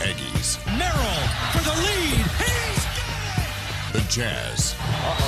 [0.00, 0.58] Aggies.
[0.78, 2.24] Merrill for the lead.
[2.38, 3.92] He's got it!
[3.92, 4.74] The Jazz.
[4.74, 5.27] Stopped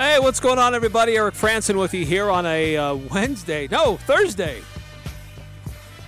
[0.00, 1.18] Hey, what's going on, everybody?
[1.18, 3.68] Eric Franson with you here on a uh, Wednesday.
[3.70, 4.62] No, Thursday.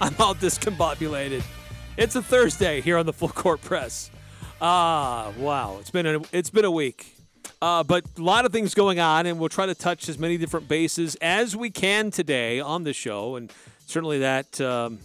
[0.01, 1.43] I'm all discombobulated.
[1.99, 4.11] It's a Thursday here on the Full Court Press.
[4.63, 5.77] Ah, wow.
[5.79, 7.15] It's been a, it's been a week.
[7.61, 10.39] Uh, but a lot of things going on, and we'll try to touch as many
[10.39, 13.37] different bases as we can today on the show.
[13.37, 13.53] And
[13.85, 15.01] certainly that um,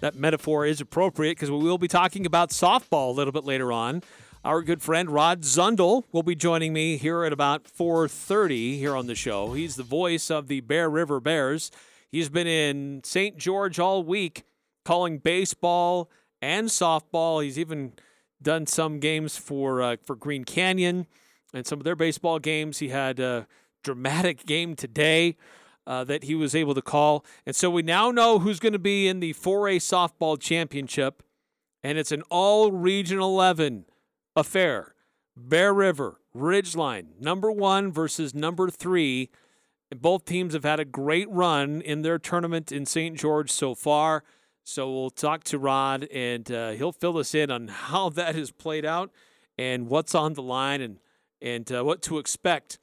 [0.00, 3.70] that metaphor is appropriate because we will be talking about softball a little bit later
[3.70, 4.02] on.
[4.42, 9.06] Our good friend Rod Zundel will be joining me here at about 4:30 here on
[9.06, 9.52] the show.
[9.52, 11.70] He's the voice of the Bear River Bears.
[12.10, 13.36] He's been in St.
[13.36, 14.44] George all week
[14.82, 17.44] calling baseball and softball.
[17.44, 17.92] He's even
[18.40, 21.06] done some games for uh, for Green Canyon
[21.52, 22.78] and some of their baseball games.
[22.78, 23.46] He had a
[23.84, 25.36] dramatic game today
[25.86, 28.78] uh, that he was able to call, and so we now know who's going to
[28.78, 31.22] be in the 4A softball championship,
[31.82, 33.84] and it's an all Region 11
[34.36, 34.94] affair.
[35.36, 39.30] Bear River, Ridgeline, number one versus number three.
[39.94, 43.16] Both teams have had a great run in their tournament in St.
[43.16, 44.22] George so far.
[44.62, 48.50] So we'll talk to Rod, and uh, he'll fill us in on how that has
[48.50, 49.10] played out
[49.58, 50.98] and what's on the line and
[51.42, 52.78] and uh, what to expect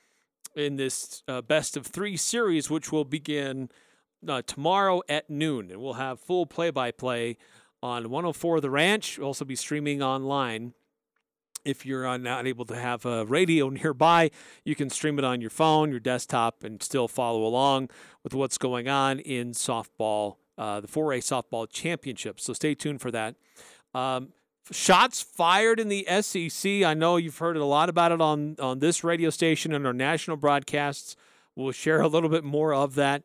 [0.56, 3.70] in this uh, best of three series, which will begin
[4.28, 5.70] uh, tomorrow at noon.
[5.70, 7.38] And we'll have full play-by-play
[7.84, 9.20] on 104 The Ranch.
[9.20, 10.74] We'll also be streaming online
[11.66, 14.32] if you're not able to have a radio nearby,
[14.64, 17.90] you can stream it on your phone, your desktop, and still follow along
[18.24, 22.40] with what's going on in softball, uh, the 4A softball championship.
[22.40, 23.36] So stay tuned for that.
[23.94, 24.30] Um,
[24.72, 26.84] shots fired in the SEC.
[26.84, 29.94] I know you've heard a lot about it on, on this radio station and our
[29.94, 31.16] national broadcasts.
[31.56, 33.24] We'll share a little bit more of that.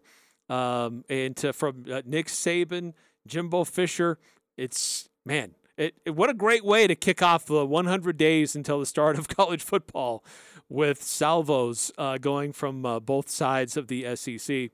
[0.49, 2.95] Um, and to, from uh, Nick Saban,
[3.27, 4.19] Jimbo Fisher,
[4.57, 8.79] it's, man, it, it, what a great way to kick off the 100 days until
[8.79, 10.25] the start of college football
[10.69, 14.71] with salvos uh, going from uh, both sides of the SEC.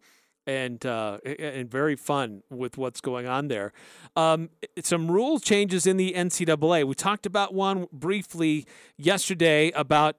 [0.47, 3.75] And uh, and very fun with what's going on there.
[4.17, 4.49] Um,
[4.83, 6.85] some rule changes in the NCAA.
[6.85, 8.67] We talked about one briefly
[8.97, 10.17] yesterday about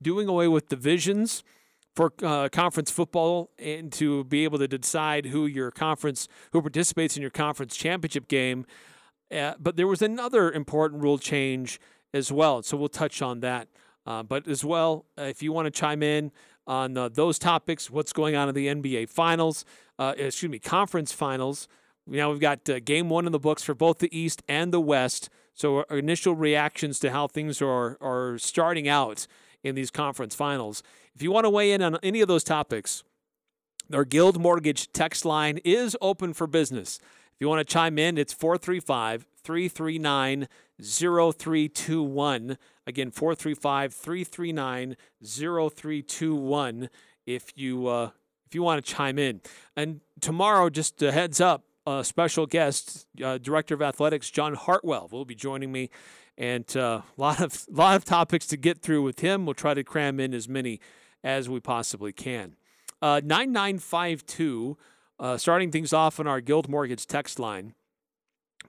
[0.00, 1.44] doing away with divisions
[1.94, 7.16] for uh, conference football and to be able to decide who your conference who participates
[7.16, 8.64] in your conference championship game.
[9.30, 11.80] Uh, but there was another important rule change
[12.12, 12.62] as well.
[12.62, 13.68] So we'll touch on that.
[14.06, 16.32] Uh, but as well, uh, if you want to chime in
[16.66, 19.64] on uh, those topics, what's going on in the NBA Finals,
[19.98, 21.68] uh, excuse me, Conference Finals.
[22.06, 24.80] Now we've got uh, game one in the books for both the East and the
[24.80, 25.28] West.
[25.54, 29.26] So our initial reactions to how things are are starting out
[29.62, 30.82] in these conference finals.
[31.14, 33.04] If you want to weigh in on any of those topics,
[33.92, 36.98] our Guild Mortgage text line is open for business.
[37.40, 40.46] If you want to chime in, it's 435 339
[40.78, 42.58] 0321.
[42.86, 46.90] Again, 435 339 0321
[47.24, 48.10] if you uh,
[48.44, 49.40] if you want to chime in.
[49.74, 55.08] And tomorrow, just a heads up, a special guest, uh, Director of Athletics John Hartwell
[55.10, 55.88] will be joining me,
[56.36, 59.46] and a uh, lot of lot of topics to get through with him.
[59.46, 60.78] We'll try to cram in as many
[61.24, 62.56] as we possibly can.
[63.00, 64.76] Uh, 9952,
[65.20, 67.74] uh, starting things off on our Guild Mortgage text line.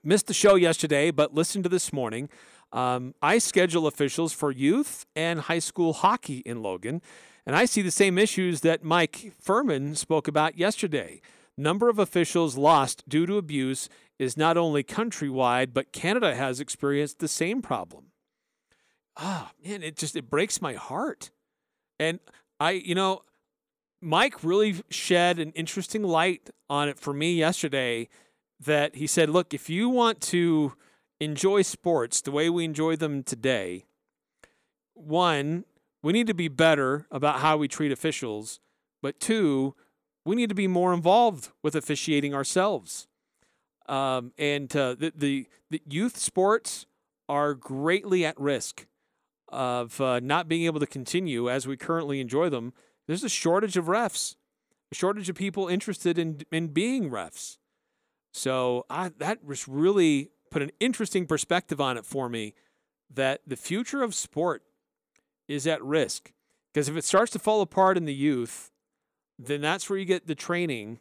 [0.04, 2.28] Missed the show yesterday, but listened to this morning.
[2.72, 7.02] Um, I schedule officials for youth and high school hockey in Logan,
[7.46, 11.20] and I see the same issues that Mike Furman spoke about yesterday.
[11.56, 13.88] Number of officials lost due to abuse
[14.18, 18.06] is not only countrywide, but Canada has experienced the same problem.
[19.16, 21.30] Ah, man, it just it breaks my heart.
[21.98, 22.20] And
[22.58, 23.22] I, you know,
[24.02, 28.08] Mike really shed an interesting light on it for me yesterday
[28.58, 30.72] that he said, look, if you want to
[31.20, 33.84] enjoy sports the way we enjoy them today,
[34.94, 35.64] one,
[36.02, 38.58] we need to be better about how we treat officials,
[39.00, 39.76] but two,
[40.24, 43.06] we need to be more involved with officiating ourselves.
[43.88, 46.86] Um, and uh, the, the, the youth sports
[47.28, 48.86] are greatly at risk
[49.48, 52.72] of uh, not being able to continue as we currently enjoy them.
[53.06, 54.36] There's a shortage of refs,
[54.90, 57.58] a shortage of people interested in in being refs.
[58.32, 62.54] So I, that was really put an interesting perspective on it for me
[63.12, 64.62] that the future of sport
[65.48, 66.32] is at risk.
[66.72, 68.70] Because if it starts to fall apart in the youth,
[69.38, 71.00] then that's where you get the training.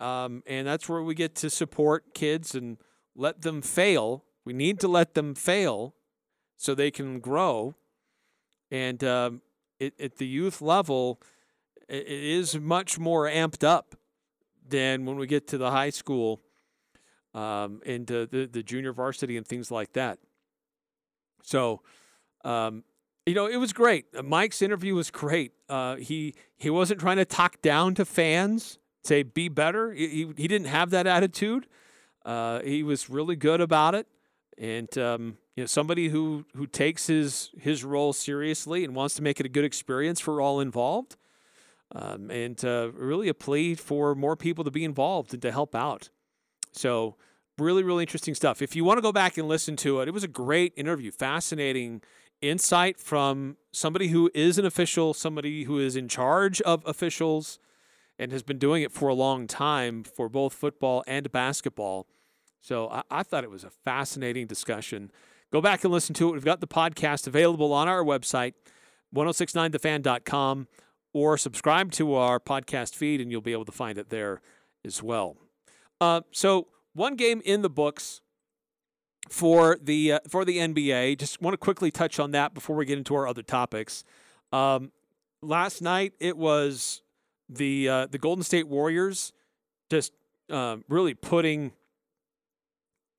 [0.00, 2.78] Um, and that's where we get to support kids and
[3.16, 4.24] let them fail.
[4.44, 5.94] We need to let them fail
[6.56, 7.74] so they can grow.
[8.70, 9.42] And um,
[9.86, 11.20] it, at the youth level,
[11.88, 13.94] it, is much more amped up
[14.66, 16.40] than when we get to the high school
[17.34, 20.18] um, and uh, the, the junior varsity and things like that.
[21.42, 21.82] So,
[22.44, 22.84] um,
[23.26, 24.06] you know, it was great.
[24.16, 25.52] Uh, Mike's interview was great.
[25.68, 29.92] Uh, he he wasn't trying to talk down to fans, say be better.
[29.92, 31.66] He he, he didn't have that attitude.
[32.24, 34.06] Uh, he was really good about it,
[34.56, 39.22] and um, you know, somebody who who takes his his role seriously and wants to
[39.22, 41.16] make it a good experience for all involved.
[41.94, 45.76] Um, and uh, really a plea for more people to be involved and to help
[45.76, 46.10] out.
[46.72, 47.14] So,
[47.56, 48.60] really, really interesting stuff.
[48.60, 51.12] If you want to go back and listen to it, it was a great interview,
[51.12, 52.02] fascinating
[52.40, 57.60] insight from somebody who is an official, somebody who is in charge of officials
[58.18, 62.06] and has been doing it for a long time for both football and basketball.
[62.60, 65.10] So I, I, thought it was a fascinating discussion.
[65.54, 66.32] Go back and listen to it.
[66.32, 68.54] We've got the podcast available on our website,
[69.14, 70.66] 1069thefan.com,
[71.12, 74.40] or subscribe to our podcast feed and you'll be able to find it there
[74.84, 75.36] as well.
[76.00, 78.20] Uh, so one game in the books
[79.28, 81.18] for the uh, for the NBA.
[81.18, 84.02] Just want to quickly touch on that before we get into our other topics.
[84.50, 84.90] Um,
[85.40, 87.00] last night it was
[87.48, 89.32] the uh, the Golden State Warriors
[89.88, 90.14] just
[90.50, 91.70] uh, really putting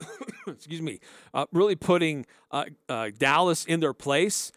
[0.48, 1.00] excuse me
[1.34, 4.52] uh, really putting uh, uh, Dallas in their place.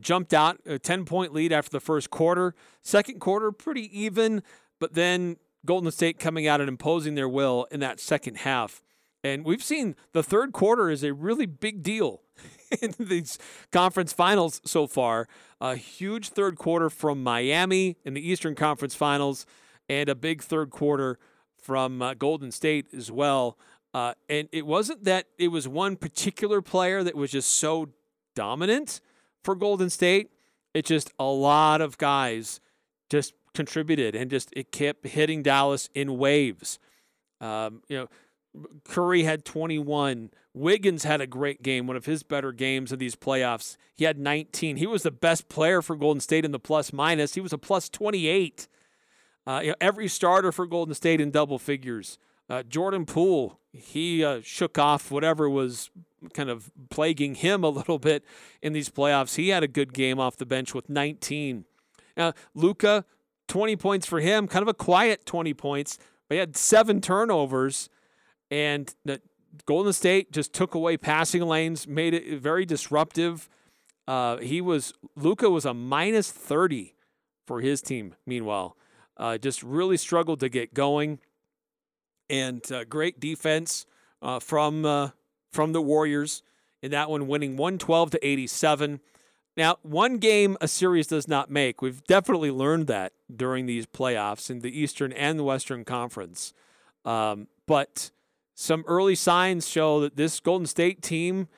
[0.00, 2.54] jumped out a 10 point lead after the first quarter.
[2.82, 4.42] Second quarter, pretty even,
[4.78, 8.82] but then Golden State coming out and imposing their will in that second half.
[9.22, 12.20] And we've seen the third quarter is a really big deal
[12.82, 13.38] in these
[13.72, 15.26] conference finals so far.
[15.60, 19.46] A huge third quarter from Miami in the Eastern Conference Finals,
[19.88, 21.18] and a big third quarter
[21.56, 23.58] from uh, Golden State as well.
[23.94, 27.88] Uh, and it wasn't that it was one particular player that was just so
[28.34, 29.00] dominant
[29.44, 30.30] for Golden State.
[30.74, 32.60] It's just a lot of guys
[33.08, 36.80] just contributed and just it kept hitting Dallas in waves.
[37.40, 38.08] Um, you know,
[38.84, 40.30] Curry had 21.
[40.52, 43.76] Wiggins had a great game, one of his better games of these playoffs.
[43.96, 44.76] He had 19.
[44.76, 47.34] He was the best player for Golden State in the plus minus.
[47.34, 48.66] He was a plus 28.
[49.46, 52.18] Uh, you know, every starter for Golden State in double figures.
[52.48, 55.90] Uh, Jordan Poole, he uh, shook off whatever was
[56.32, 58.24] kind of plaguing him a little bit
[58.62, 59.36] in these playoffs.
[59.36, 61.64] He had a good game off the bench with 19.
[62.16, 63.04] Now, Luka,
[63.48, 65.98] 20 points for him, kind of a quiet 20 points,
[66.28, 67.88] but he had seven turnovers,
[68.50, 68.94] and
[69.66, 73.48] Golden State just took away passing lanes, made it very disruptive.
[74.06, 76.94] Uh, he was Luka was a minus 30
[77.46, 78.14] for his team.
[78.26, 78.76] Meanwhile,
[79.16, 81.20] uh, just really struggled to get going,
[82.28, 83.86] and uh, great defense
[84.22, 85.10] uh, from uh,
[85.52, 86.42] from the Warriors
[86.82, 89.00] in that one, winning 112 to 87.
[89.56, 91.80] Now, one game a series does not make.
[91.80, 96.52] We've definitely learned that during these playoffs in the Eastern and the Western Conference.
[97.04, 98.10] Um, but
[98.54, 101.48] some early signs show that this Golden State team,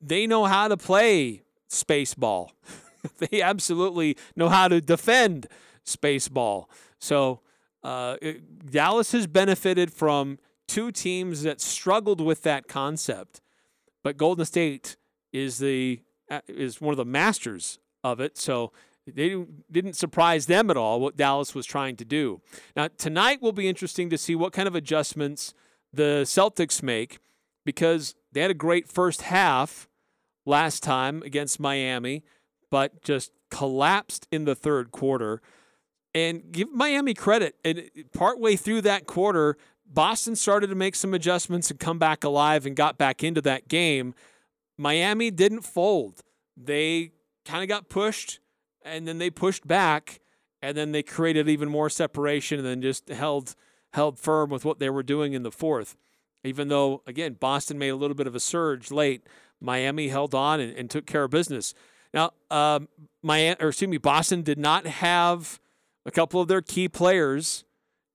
[0.00, 2.52] they know how to play space ball.
[3.18, 5.46] they absolutely know how to defend
[5.84, 6.68] space ball.
[6.98, 7.40] So
[7.82, 8.16] uh,
[8.70, 13.40] Dallas has benefited from two teams that struggled with that concept,
[14.02, 14.96] but Golden State
[15.32, 16.00] is the
[16.46, 18.38] is one of the masters of it.
[18.38, 18.72] So
[19.06, 22.40] they didn't surprise them at all what Dallas was trying to do.
[22.76, 25.54] Now, tonight will be interesting to see what kind of adjustments
[25.92, 27.18] the Celtics make
[27.64, 29.88] because they had a great first half
[30.46, 32.22] last time against Miami,
[32.70, 35.40] but just collapsed in the third quarter.
[36.14, 37.54] And give Miami credit.
[37.64, 42.66] And partway through that quarter, Boston started to make some adjustments and come back alive
[42.66, 44.14] and got back into that game.
[44.78, 46.22] Miami didn't fold.
[46.56, 47.12] They
[47.44, 48.40] kind of got pushed
[48.82, 50.20] and then they pushed back
[50.62, 53.54] and then they created even more separation and then just held
[53.92, 55.96] held firm with what they were doing in the fourth.
[56.44, 59.26] Even though again Boston made a little bit of a surge late,
[59.60, 61.74] Miami held on and, and took care of business.
[62.14, 62.88] Now, um,
[63.22, 65.60] Miami or excuse me, Boston did not have
[66.04, 67.64] a couple of their key players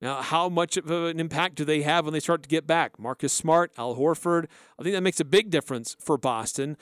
[0.00, 2.98] now, how much of an impact do they have when they start to get back?
[2.98, 4.46] Marcus Smart, Al Horford.
[4.78, 6.76] I think that makes a big difference for Boston.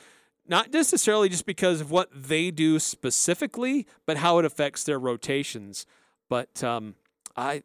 [0.46, 5.86] Not necessarily just because of what they do specifically, but how it affects their rotations.
[6.28, 6.96] But um,
[7.36, 7.62] I,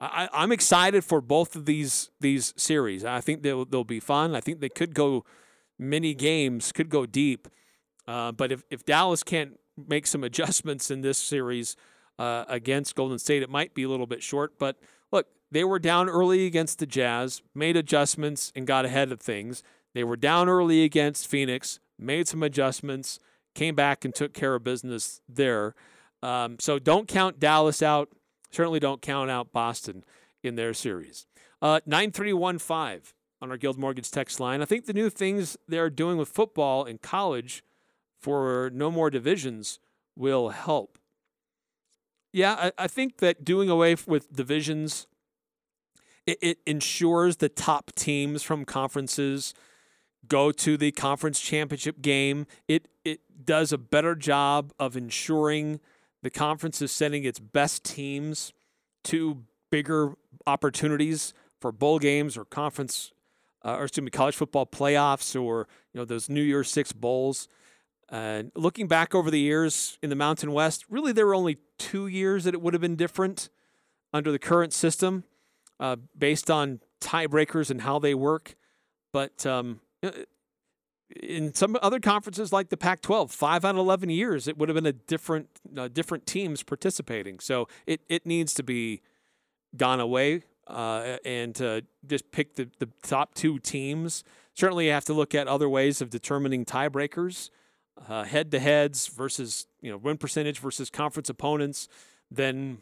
[0.00, 3.04] I, I'm excited for both of these these series.
[3.04, 4.34] I think they'll they'll be fun.
[4.34, 5.24] I think they could go
[5.78, 7.48] many games, could go deep.
[8.06, 11.76] Uh, but if, if Dallas can't make some adjustments in this series
[12.22, 14.56] uh, against Golden State, it might be a little bit short.
[14.56, 14.76] But
[15.10, 19.64] look, they were down early against the Jazz, made adjustments, and got ahead of things.
[19.92, 23.18] They were down early against Phoenix, made some adjustments,
[23.56, 25.74] came back and took care of business there.
[26.22, 28.08] Um, so don't count Dallas out.
[28.52, 30.04] Certainly don't count out Boston
[30.44, 31.26] in their series.
[31.60, 34.62] Uh, 9315 on our Guild Mortgage text line.
[34.62, 37.64] I think the new things they're doing with football in college
[38.20, 39.80] for no more divisions
[40.16, 40.98] will help.
[42.32, 45.06] Yeah, I, I think that doing away with divisions
[46.26, 49.54] it, it ensures the top teams from conferences
[50.28, 52.46] go to the conference championship game.
[52.68, 55.80] It it does a better job of ensuring
[56.22, 58.52] the conference is sending its best teams
[59.04, 60.14] to bigger
[60.46, 63.12] opportunities for bowl games or conference
[63.64, 67.48] uh, or excuse me, college football playoffs or you know those New Year's Six bowls.
[68.12, 72.06] Uh, looking back over the years in the Mountain West, really there were only two
[72.06, 73.48] years that it would have been different
[74.12, 75.24] under the current system,
[75.80, 78.54] uh, based on tiebreakers and how they work.
[79.14, 80.10] But um, uh,
[81.22, 84.76] in some other conferences like the Pac-12, five out of eleven years, it would have
[84.76, 87.38] been a different uh, different teams participating.
[87.40, 89.00] So it it needs to be
[89.74, 91.54] gone away uh, and
[92.06, 94.22] just pick the, the top two teams.
[94.54, 97.48] Certainly, you have to look at other ways of determining tiebreakers,
[98.08, 101.88] uh, head-to-heads versus you know win percentage versus conference opponents.
[102.30, 102.78] Then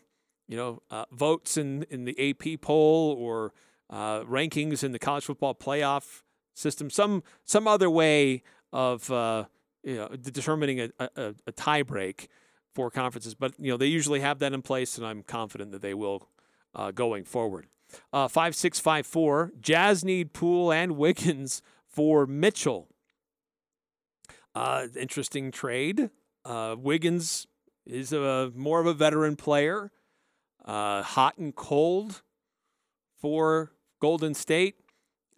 [0.49, 3.53] you know uh, votes in in the AP poll or
[3.89, 6.23] uh, rankings in the college football playoff
[6.55, 6.91] system.
[6.91, 9.45] Some some other way of uh,
[9.83, 12.29] you know, determining a, a, a tiebreak
[12.75, 13.35] for conferences.
[13.35, 16.29] But you know they usually have that in place, and I'm confident that they will
[16.75, 17.67] uh, going forward.
[18.13, 22.89] Uh, 5654, Jazz need Poole and Wiggins for Mitchell.
[24.55, 26.11] Uh, interesting trade.
[26.45, 27.47] Uh, Wiggins
[27.87, 29.91] is a more of a veteran player,
[30.65, 32.23] uh, hot and cold
[33.21, 34.77] for Golden State.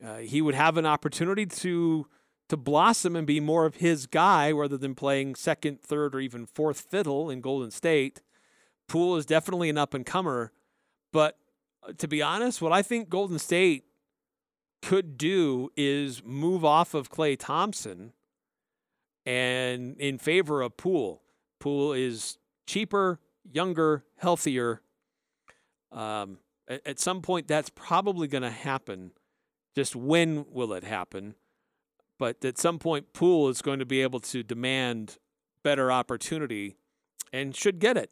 [0.04, 2.06] Uh, he would have an opportunity to
[2.48, 6.44] to blossom and be more of his guy rather than playing second, third, or even
[6.44, 8.20] fourth fiddle in Golden State.
[8.88, 10.52] Poole is definitely an up and comer,
[11.12, 11.38] but
[11.82, 13.84] uh, to be honest, what I think Golden State
[14.82, 18.12] could do is move off of Klay Thompson
[19.24, 21.22] and in favor of Poole.
[21.58, 24.82] Poole is cheaper, younger, healthier.
[25.90, 26.38] Um,
[26.68, 29.12] at, at some point, that's probably going to happen.
[29.74, 31.34] Just when will it happen?
[32.18, 35.18] But at some point, Poole is going to be able to demand
[35.62, 36.76] better opportunity
[37.32, 38.10] and should get it.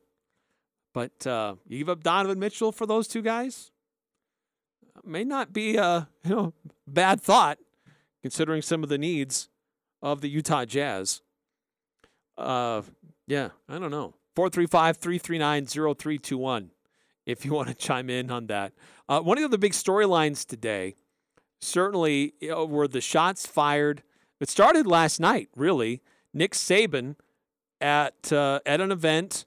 [0.93, 3.71] But uh, you give up Donovan Mitchell for those two guys?
[5.05, 6.55] May not be a you know
[6.87, 7.59] bad thought,
[8.23, 9.50] considering some of the needs
[10.03, 11.23] of the Utah Jazz.
[12.37, 12.83] Uh,
[13.27, 14.15] yeah, I don't know.
[14.37, 16.71] 435 339 0321
[17.27, 18.73] if you want to chime in on that.
[19.09, 20.95] Uh, one of the big storylines today
[21.61, 24.03] certainly you know, were the shots fired.
[24.41, 26.03] It started last night, really.
[26.33, 27.17] Nick Saban
[27.81, 29.45] at uh, at an event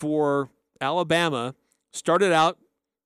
[0.00, 1.54] for Alabama
[1.92, 2.58] started out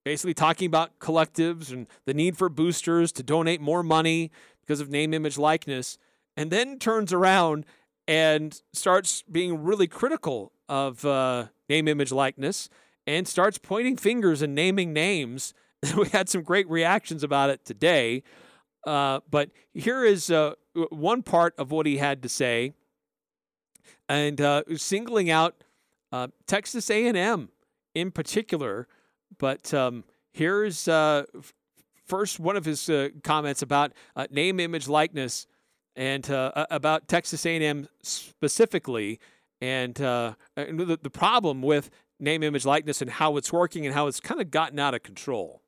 [0.04, 4.88] basically talking about collectives and the need for boosters to donate more money because of
[4.88, 5.98] name, image, likeness,
[6.38, 7.66] and then turns around
[8.06, 12.70] and starts being really critical of uh, name, image, likeness
[13.08, 15.52] and starts pointing fingers and naming names.
[15.96, 18.22] we had some great reactions about it today.
[18.86, 20.52] Uh, but here is uh,
[20.90, 22.72] one part of what he had to say,
[24.08, 25.64] and uh, singling out
[26.12, 27.48] uh, Texas A&M
[27.96, 28.86] in particular.
[29.38, 31.24] But um, here's uh,
[32.06, 32.88] first one of his
[33.24, 33.92] comments about
[34.30, 35.46] name, image, likeness,
[35.98, 39.18] and uh, about Texas A&M specifically,
[39.60, 41.90] and, uh, and the, the problem with
[42.20, 45.02] name, image, likeness, and how it's working and how it's kind of gotten out of
[45.02, 45.60] control.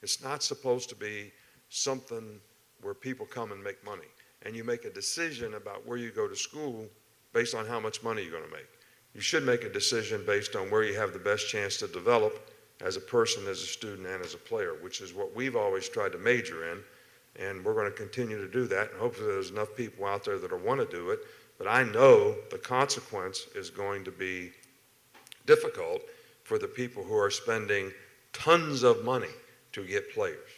[0.00, 1.32] It's not supposed to be
[1.68, 2.40] something
[2.82, 4.06] where people come and make money,
[4.42, 6.86] and you make a decision about where you go to school
[7.32, 8.68] based on how much money you're going to make.
[9.12, 12.48] You should make a decision based on where you have the best chance to develop
[12.80, 15.88] as a person, as a student, and as a player, which is what we've always
[15.88, 16.78] tried to major in.
[17.38, 18.90] And we're going to continue to do that.
[18.90, 21.20] And hopefully, there's enough people out there that want to do it.
[21.58, 24.50] But I know the consequence is going to be
[25.46, 26.02] difficult
[26.42, 27.92] for the people who are spending
[28.32, 29.28] tons of money
[29.72, 30.48] to get players.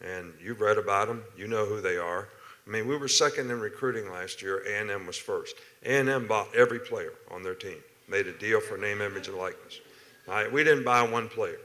[0.00, 2.28] And you've read about them, you know who they are.
[2.66, 4.62] I mean, we were second in recruiting last year.
[4.66, 5.56] A&M was first.
[5.84, 9.80] A&M bought every player on their team, made a deal for name, image, and likeness.
[10.26, 10.50] Right?
[10.50, 11.58] We didn't buy one player.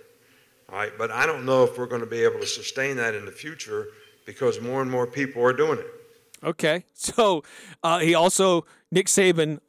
[0.70, 3.14] All right, but I don't know if we're going to be able to sustain that
[3.14, 3.88] in the future
[4.26, 5.88] because more and more people are doing it.
[6.44, 6.84] Okay.
[6.94, 7.44] So
[7.84, 9.60] uh, he also, Nick Saban,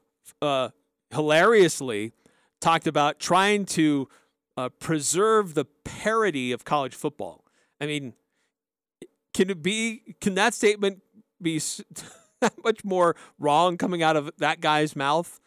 [0.40, 0.70] uh,
[1.10, 2.12] hilariously
[2.60, 4.08] talked about trying to
[4.56, 7.44] uh, preserve the parity of college football.
[7.80, 8.14] I mean,
[9.34, 11.02] can it be, can that statement
[11.40, 11.58] be
[12.40, 15.40] that much more wrong coming out of that guy's mouth?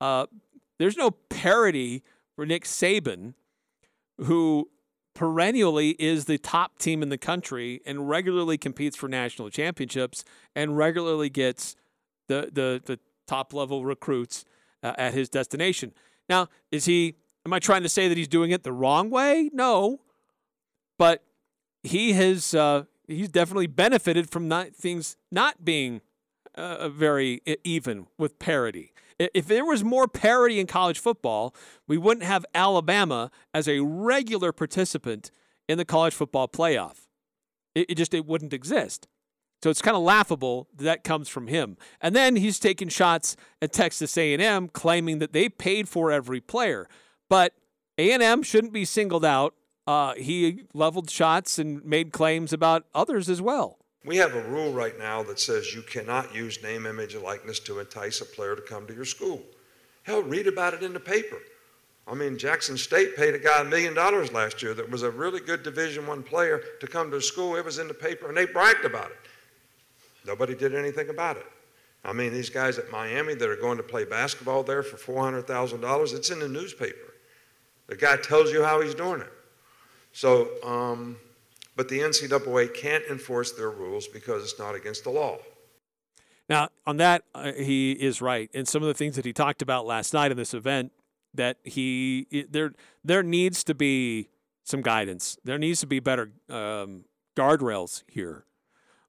[0.00, 0.26] Uh,
[0.78, 2.02] there's no parity
[2.36, 3.34] for Nick Saban,
[4.18, 4.68] who
[5.20, 10.24] perennially is the top team in the country and regularly competes for national championships
[10.56, 11.76] and regularly gets
[12.28, 14.46] the the, the top level recruits
[14.82, 15.92] uh, at his destination.
[16.30, 17.16] Now, is he?
[17.44, 19.50] Am I trying to say that he's doing it the wrong way?
[19.52, 20.00] No,
[20.98, 21.22] but
[21.82, 22.54] he has.
[22.54, 26.00] Uh, he's definitely benefited from not things not being
[26.54, 28.94] uh, very even with parity.
[29.20, 31.54] If there was more parity in college football,
[31.86, 35.30] we wouldn't have Alabama as a regular participant
[35.68, 37.06] in the college football playoff.
[37.74, 39.06] It, it just it wouldn't exist.
[39.62, 41.76] So it's kind of laughable that, that comes from him.
[42.00, 46.88] And then he's taking shots at Texas A&M claiming that they paid for every player.
[47.28, 47.52] But
[47.98, 49.54] A&M shouldn't be singled out.
[49.86, 53.79] Uh, he leveled shots and made claims about others as well.
[54.04, 57.60] We have a rule right now that says you cannot use name, image, and likeness
[57.60, 59.42] to entice a player to come to your school.
[60.04, 61.36] Hell, read about it in the paper.
[62.08, 65.10] I mean, Jackson State paid a guy a million dollars last year that was a
[65.10, 67.56] really good Division One player to come to school.
[67.56, 69.18] It was in the paper, and they bragged about it.
[70.26, 71.46] Nobody did anything about it.
[72.04, 76.14] I mean, these guys at Miami that are going to play basketball there for $400,000,
[76.14, 77.14] it's in the newspaper.
[77.86, 79.32] The guy tells you how he's doing it.
[80.12, 81.16] So, um,
[81.80, 85.38] but the NCAA can't enforce their rules because it's not against the law.
[86.46, 88.50] Now, on that, uh, he is right.
[88.52, 90.92] And some of the things that he talked about last night in this event,
[91.32, 94.28] that he there there needs to be
[94.62, 95.38] some guidance.
[95.42, 98.44] There needs to be better um, guardrails here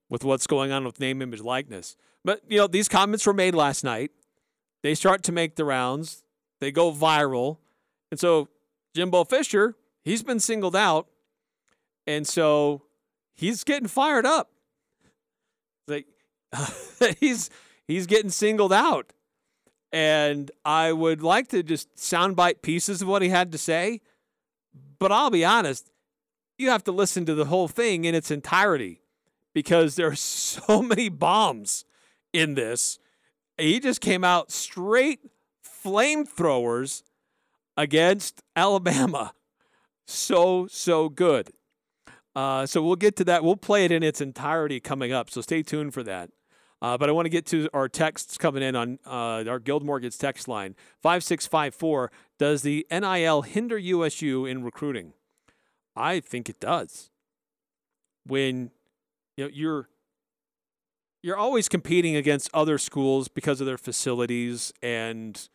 [0.07, 1.97] with what's going on with name, image, likeness.
[2.23, 4.11] But you know, these comments were made last night.
[4.81, 6.23] They start to make the rounds.
[6.61, 7.57] They go viral,
[8.11, 8.47] and so
[8.95, 11.07] Jimbo Fisher, he's been singled out
[12.07, 12.83] and so
[13.33, 14.51] he's getting fired up.
[15.87, 16.07] Like
[17.19, 17.49] he's
[17.87, 19.13] he's getting singled out.
[19.93, 23.99] And I would like to just soundbite pieces of what he had to say,
[24.99, 25.91] but I'll be honest,
[26.57, 29.01] you have to listen to the whole thing in its entirety
[29.53, 31.85] because there are so many bombs
[32.31, 32.99] in this.
[33.57, 35.19] He just came out straight
[35.63, 37.03] flamethrowers
[37.75, 39.33] against Alabama.
[40.05, 41.51] So, so good.
[42.35, 43.43] Uh, so we'll get to that.
[43.43, 45.29] We'll play it in its entirety coming up.
[45.29, 46.29] So stay tuned for that.
[46.81, 49.83] Uh, but I want to get to our texts coming in on uh, our Guild
[49.83, 52.11] Mortgage text line 5654.
[52.39, 55.13] Does the NIL hinder USU in recruiting?
[55.95, 57.11] I think it does.
[58.25, 58.71] When
[59.37, 59.89] you know, you're
[61.21, 65.49] you're always competing against other schools because of their facilities and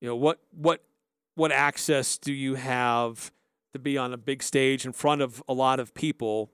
[0.00, 0.84] you know what what
[1.34, 3.32] what access do you have
[3.72, 6.50] to be on a big stage in front of a lot of people.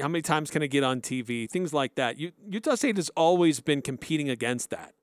[0.00, 1.48] How many times can I get on TV?
[1.48, 2.18] Things like that.
[2.18, 4.94] Utah State has always been competing against that,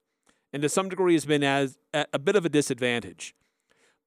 [0.52, 3.34] and to some degree has been as a bit of a disadvantage.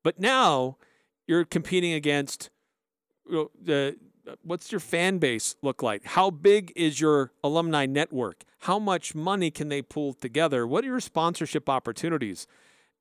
[0.03, 0.77] But now
[1.25, 2.49] you're competing against
[3.25, 3.97] the
[4.41, 6.05] what's your fan base look like?
[6.05, 8.43] How big is your alumni network?
[8.59, 10.65] How much money can they pull together?
[10.65, 12.47] What are your sponsorship opportunities?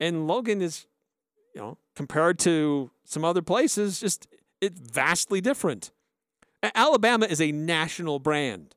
[0.00, 0.86] And Logan is
[1.54, 4.26] you know, compared to some other places, just
[4.60, 5.90] it's vastly different.
[6.74, 8.74] Alabama is a national brand.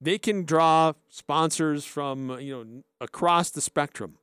[0.00, 4.18] They can draw sponsors from you know across the spectrum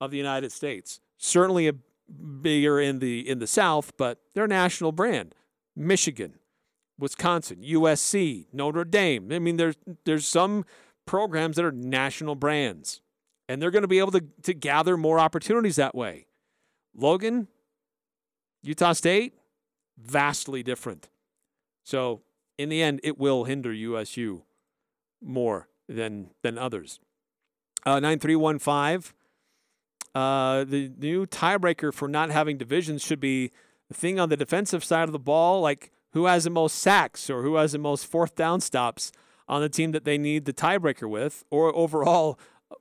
[0.00, 1.00] of the United States.
[1.16, 1.74] Certainly a
[2.42, 5.34] bigger in the in the South, but they're a national brand.
[5.76, 6.34] Michigan,
[6.98, 9.32] Wisconsin, USC, Notre Dame.
[9.32, 10.64] I mean, there's there's some
[11.06, 13.00] programs that are national brands,
[13.48, 16.26] and they're going to be able to to gather more opportunities that way.
[16.94, 17.48] Logan,
[18.62, 19.34] Utah State,
[19.98, 21.08] vastly different.
[21.84, 22.22] So
[22.58, 24.42] in the end, it will hinder USU
[25.22, 27.00] more than than others.
[27.86, 29.14] Uh, 9315.
[30.12, 33.52] Uh, the new tiebreaker for not having divisions should be
[33.88, 37.30] the thing on the defensive side of the ball, like who has the most sacks
[37.30, 39.12] or who has the most fourth down stops
[39.48, 42.38] on the team that they need the tiebreaker with, or overall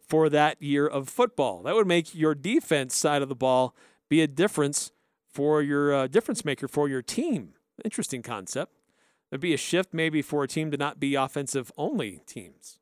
[0.07, 1.63] for that year of football.
[1.63, 3.75] That would make your defense side of the ball
[4.09, 4.91] be a difference
[5.31, 7.53] for your uh, difference maker for your team.
[7.85, 8.73] Interesting concept.
[9.29, 12.79] There'd be a shift maybe for a team to not be offensive only teams.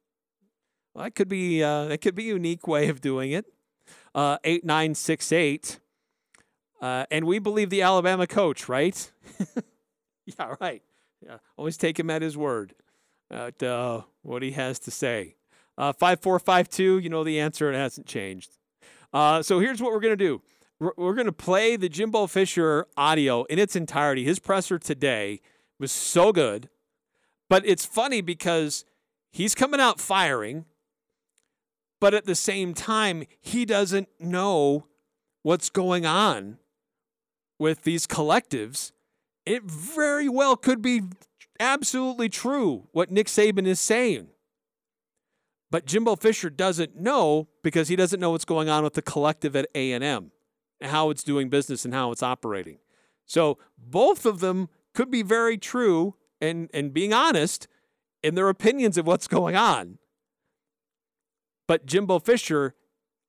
[0.94, 3.46] Well, that could be uh, that could be a unique way of doing it.
[4.16, 5.80] Uh, eight nine six eight,
[6.82, 9.12] uh, and we believe the Alabama coach, right?
[10.28, 10.84] Yeah, right.
[11.26, 12.76] Yeah, always take him at his word
[13.32, 15.36] at uh, what he has to say.
[15.78, 18.58] Uh, 5452, you know the answer, it hasn't changed.
[19.14, 20.42] Uh, so here's what we're to do
[20.80, 24.24] we're, going to play the Jimbo Fisher audio in its entirety.
[24.24, 25.42] His presser today
[25.80, 26.70] was so good,
[27.50, 28.86] but it's funny because
[29.32, 30.66] he's coming out firing,
[32.00, 34.86] but at the same time, he doesn't know
[35.42, 36.58] what's going on
[37.58, 38.92] with these collectives.
[39.46, 41.02] It very well could be
[41.60, 44.28] absolutely true what Nick Saban is saying.
[45.72, 49.56] But Jimbo Fisher doesn't know because he doesn't know what's going on with the collective
[49.56, 50.32] at A&M
[50.82, 52.78] how it's doing business and how it's operating.
[53.26, 57.68] So both of them could be very true and, and being honest
[58.24, 59.98] in their opinions of what's going on.
[61.68, 62.76] But Jimbo Fisher,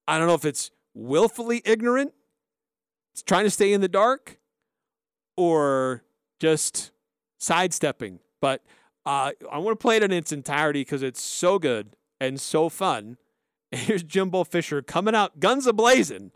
[0.07, 2.13] I don't know if it's willfully ignorant,
[3.13, 4.39] it's trying to stay in the dark,
[5.37, 6.05] or
[6.41, 6.93] just
[7.39, 8.21] sidestepping.
[8.41, 8.63] But
[9.05, 12.69] uh, I want to play it in its entirety because it's so good and so
[12.69, 13.17] fun.
[13.73, 16.31] Here's Jimbo Fisher coming out guns a blazing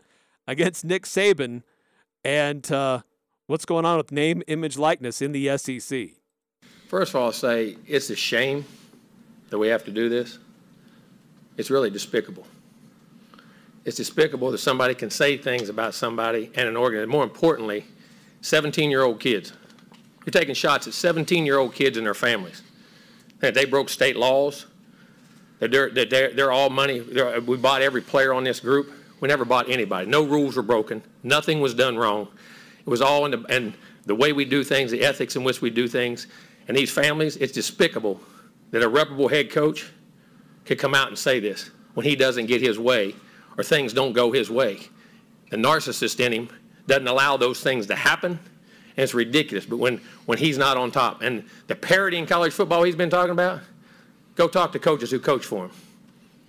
[0.47, 1.63] against Nick Saban
[2.23, 3.01] and uh,
[3.47, 6.09] what's going on with name, image, likeness in the SEC.
[6.87, 8.65] First of all, I'll say it's a shame
[9.49, 10.39] that we have to do this.
[11.57, 12.45] It's really despicable.
[13.85, 17.07] It's despicable that somebody can say things about somebody and an organ.
[17.09, 17.85] More importantly,
[18.41, 19.53] 17 year old kids.
[20.25, 22.61] You're taking shots at 17 year old kids and their families.
[23.39, 24.67] That they broke state laws.
[25.59, 26.99] That they're, that they're, they're all money.
[26.99, 28.91] They're, we bought every player on this group.
[29.23, 30.05] We never bought anybody.
[30.05, 31.01] No rules were broken.
[31.23, 32.27] Nothing was done wrong.
[32.79, 33.73] It was all in the, and
[34.05, 36.27] the way we do things, the ethics in which we do things.
[36.67, 38.19] And these families, it's despicable
[38.71, 39.89] that a reputable head coach
[40.65, 43.15] could come out and say this when he doesn't get his way
[43.57, 44.79] or things don't go his way.
[45.51, 46.49] The narcissist in him
[46.87, 49.65] doesn't allow those things to happen, and it's ridiculous.
[49.65, 53.09] But when, when he's not on top, and the parity in college football he's been
[53.09, 53.61] talking about,
[54.35, 55.71] go talk to coaches who coach for him.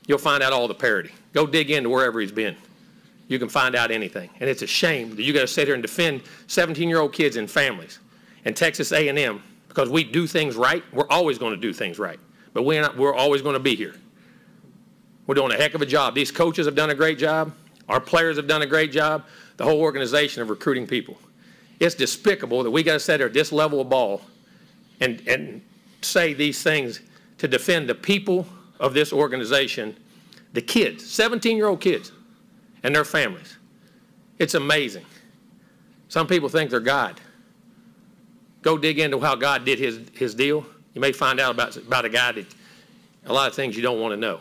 [0.09, 1.13] You'll find out all the parity.
[1.33, 2.57] Go dig into wherever he's been.
[3.29, 4.31] You can find out anything.
[4.41, 7.51] And it's a shame that you got to sit here and defend 17-year-old kids and
[7.51, 7.99] families
[8.45, 10.85] and Texas A&M because we do things right.
[10.93, 12.21] We're always going to do things right,
[12.53, 13.95] but we're not, we're always going to be here.
[15.27, 16.15] We're doing a heck of a job.
[16.15, 17.55] These coaches have done a great job.
[17.89, 19.25] Our players have done a great job.
[19.57, 21.17] The whole organization of recruiting people.
[21.81, 24.23] It's despicable that we got to sit here at this level of ball
[25.01, 25.63] and, and
[26.03, 27.01] say these things
[27.39, 28.47] to defend the people
[28.79, 29.97] of this organization,
[30.53, 32.13] the kids, 17 year old kids,
[32.85, 33.57] and their families.
[34.39, 35.05] It's amazing.
[36.09, 37.21] Some people think they're God.
[38.63, 40.65] Go dig into how God did his, his deal.
[40.93, 42.47] You may find out about, about a guy that
[43.27, 44.39] a lot of things you don't want to know.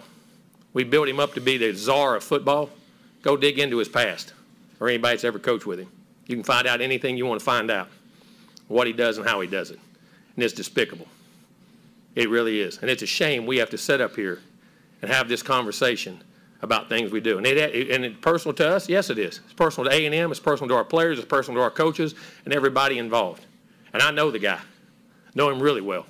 [0.74, 2.70] We built him up to be the czar of football.
[3.22, 4.34] Go dig into his past
[4.80, 5.90] or anybody that's ever coached with him.
[6.28, 7.90] You can find out anything you want to find out,
[8.68, 9.80] what he does and how he does it.
[10.36, 11.08] And it's despicable.
[12.16, 12.80] It really is.
[12.80, 14.40] And it's a shame we have to sit up here
[15.02, 16.22] and have this conversation
[16.64, 17.38] about things we do.
[17.38, 18.88] And, it, and it's personal to us?
[18.88, 19.42] Yes, it is.
[19.44, 20.32] It's personal to A&M.
[20.32, 21.20] It's personal to our players.
[21.20, 23.46] It's personal to our coaches and everybody involved.
[23.92, 24.60] And I know the guy.
[25.36, 26.06] Know him really well.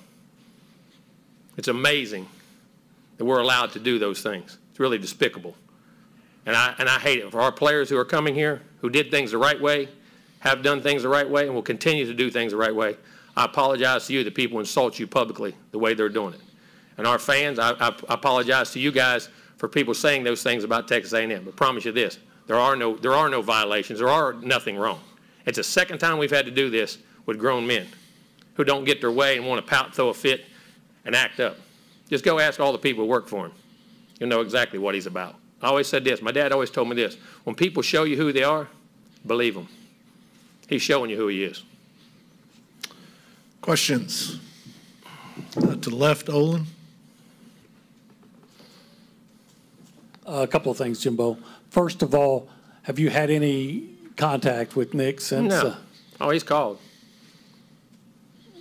[1.56, 2.28] It's amazing
[3.18, 4.58] that we're allowed to do those things.
[4.70, 5.56] It's really despicable.
[6.46, 9.10] And I, and I hate it for our players who are coming here, who did
[9.10, 9.88] things the right way,
[10.38, 12.96] have done things the right way, and will continue to do things the right way.
[13.36, 16.40] I apologize to you that people insult you publicly the way they're doing it.
[16.96, 19.30] And our fans, I, I apologize to you guys
[19.64, 21.42] for people saying those things about Texas A&M.
[21.42, 23.98] But promise you this: there are no there are no violations.
[23.98, 25.00] There are nothing wrong.
[25.46, 27.86] It's the second time we've had to do this with grown men
[28.56, 30.44] who don't get their way and want to pout, throw a fit,
[31.06, 31.56] and act up.
[32.10, 33.52] Just go ask all the people who work for him.
[34.20, 35.36] You'll know exactly what he's about.
[35.62, 36.20] I always said this.
[36.20, 37.16] My dad always told me this.
[37.44, 38.68] When people show you who they are,
[39.26, 39.68] believe them.
[40.68, 41.62] He's showing you who he is.
[43.62, 44.40] Questions?
[45.56, 46.66] Uh, to the left, Olin.
[50.26, 51.36] A couple of things, Jimbo.
[51.70, 52.48] First of all,
[52.82, 55.50] have you had any contact with Nick since?
[55.50, 55.66] No.
[55.68, 55.76] uh,
[56.20, 56.78] Oh, he's called.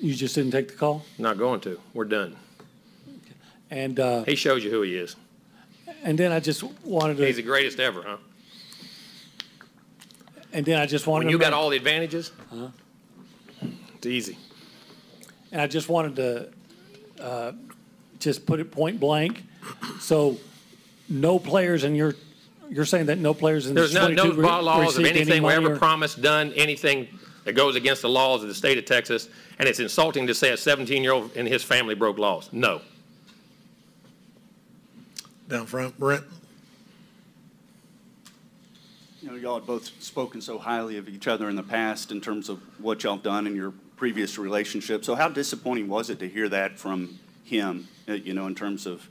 [0.02, 1.06] You just didn't take the call?
[1.18, 1.80] Not going to.
[1.94, 2.36] We're done.
[3.70, 5.16] And, uh, He shows you who he is.
[6.04, 8.18] and then I just wanted to He's the to, greatest ever, huh?
[10.52, 11.38] and then I just wanted When to.
[11.38, 12.32] you got all the advantages,
[13.96, 14.38] it's easy.
[15.52, 17.52] And I just wanted to, uh,
[18.20, 19.44] just put it point blank.
[20.00, 20.38] So
[21.14, 22.16] no players in your,
[22.70, 25.08] you're saying that no players in There's this no, no 22 re- laws of received
[25.10, 27.08] any anything we money ever or- promised, done, anything
[27.46, 30.50] that goes against the laws of the state of Texas, and it's insulting to say
[30.50, 32.50] a 17-year-old and his family broke laws.
[32.52, 32.82] No.
[35.50, 36.24] Down front, Brent.
[39.22, 42.20] You know, y'all had both spoken so highly of each other in the past in
[42.22, 45.06] terms of what y'all have done in your previous relationship.
[45.06, 48.86] So how disappointing was it to hear that from him, uh, you know, in terms
[48.86, 49.08] of,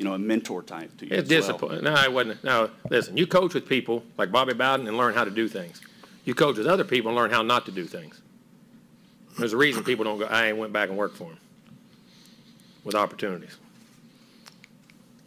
[0.00, 1.40] you know, a mentor type to you It's as well?
[1.58, 1.84] disappointing.
[1.84, 2.42] No, I wasn't.
[2.42, 5.82] No, listen, you coach with people like Bobby Bowden and learn how to do things.
[6.24, 8.22] You coach with other people and learn how not to do things.
[9.38, 11.36] There's a reason people don't go, I ain't went back and worked for him
[12.82, 13.58] with opportunities.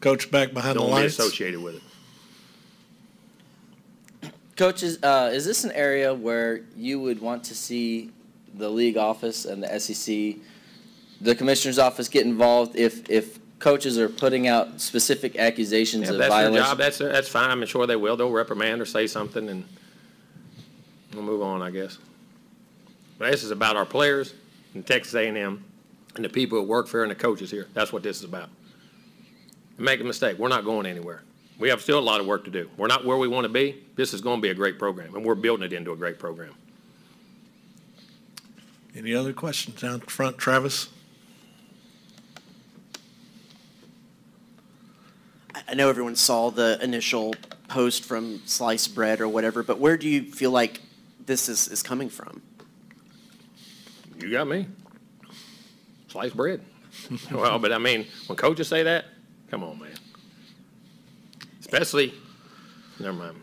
[0.01, 1.75] Coach back behind the Don't be associated with
[4.23, 4.31] it.
[4.55, 8.09] Coach, is, uh, is this an area where you would want to see
[8.55, 10.37] the league office and the SEC,
[11.21, 16.15] the commissioner's office get involved if, if coaches are putting out specific accusations Yeah, of
[16.15, 17.49] if that's their job, that's, that's fine.
[17.49, 18.17] I'm sure they will.
[18.17, 19.63] They'll reprimand or say something and
[21.13, 21.97] we'll move on, I guess.
[23.17, 24.33] But this is about our players
[24.73, 25.63] and Texas A&M
[26.15, 27.67] and the people that work for and the coaches here.
[27.73, 28.49] That's what this is about.
[29.77, 31.23] Make a mistake, we're not going anywhere.
[31.57, 32.69] We have still a lot of work to do.
[32.75, 33.81] We're not where we want to be.
[33.95, 36.19] This is going to be a great program, and we're building it into a great
[36.19, 36.53] program.
[38.93, 40.89] Any other questions down front, Travis?
[45.67, 47.33] I- I know everyone saw the initial
[47.67, 50.81] post from Sliced Bread or whatever, but where do you feel like
[51.25, 52.41] this is, is coming from?
[54.19, 54.67] You got me.
[56.07, 56.61] Sliced bread.
[57.31, 59.05] well, but I mean, when coaches say that,
[59.49, 59.89] come on, man.
[61.59, 62.13] Especially,
[62.99, 63.37] never mind.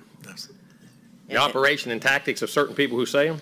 [1.28, 3.40] The operation and tactics of certain people who say them,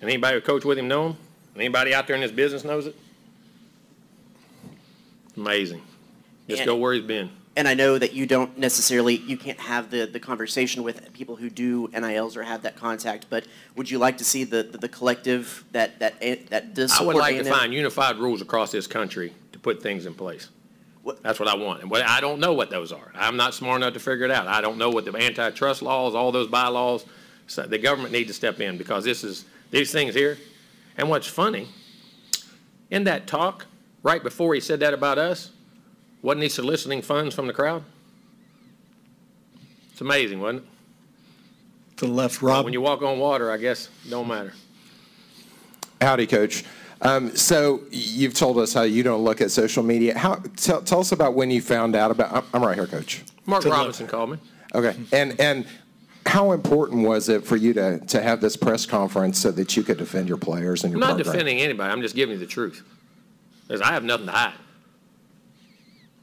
[0.00, 1.16] and anybody who coached with him know them,
[1.54, 2.96] and anybody out there in this business knows it.
[5.36, 5.82] Amazing.
[6.48, 7.30] Just And- go where he's been.
[7.54, 11.36] And I know that you don't necessarily, you can't have the, the conversation with people
[11.36, 14.78] who do NILs or have that contact, but would you like to see the, the,
[14.78, 17.52] the collective that, that, eh, that does I would like to A&M?
[17.52, 20.48] find unified rules across this country to put things in place.
[21.22, 21.82] That's what I want.
[21.82, 23.12] And what, I don't know what those are.
[23.14, 24.46] I'm not smart enough to figure it out.
[24.46, 27.04] I don't know what the antitrust laws, all those bylaws,
[27.48, 30.38] so the government needs to step in because this is, these things here.
[30.96, 31.68] And what's funny,
[32.90, 33.66] in that talk,
[34.02, 35.50] right before he said that about us,
[36.22, 37.82] wasn't he soliciting funds from the crowd?
[39.90, 40.68] It's amazing, wasn't it?
[41.98, 42.64] To the left, Rob.
[42.64, 44.54] When you walk on water, I guess, it don't matter.
[46.00, 46.64] Howdy, Coach.
[47.00, 50.16] Um, so you've told us how you don't look at social media.
[50.16, 52.32] How tell, tell us about when you found out about.
[52.32, 53.22] I'm, I'm right here, Coach.
[53.44, 54.38] Mark Robinson called me.
[54.74, 55.66] Okay, and and
[56.26, 59.82] how important was it for you to to have this press conference so that you
[59.82, 61.02] could defend your players and your?
[61.02, 61.32] I'm not program?
[61.32, 61.92] defending anybody.
[61.92, 62.84] I'm just giving you the truth.
[63.66, 64.54] Because I have nothing to hide.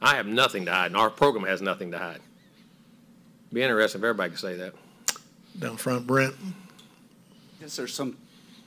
[0.01, 2.19] I have nothing to hide, and our program has nothing to hide.
[3.51, 4.73] Be interesting if everybody could say that.
[5.57, 6.35] Down front, Brent.
[7.61, 8.15] Is there some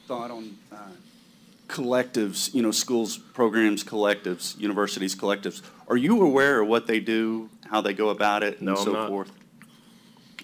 [0.06, 0.76] thought on uh,
[1.68, 5.62] collectives, you know, schools, programs, collectives, universities, collectives?
[5.88, 8.84] Are you aware of what they do, how they go about it, and No, I'm
[8.84, 9.08] so not.
[9.08, 9.32] forth?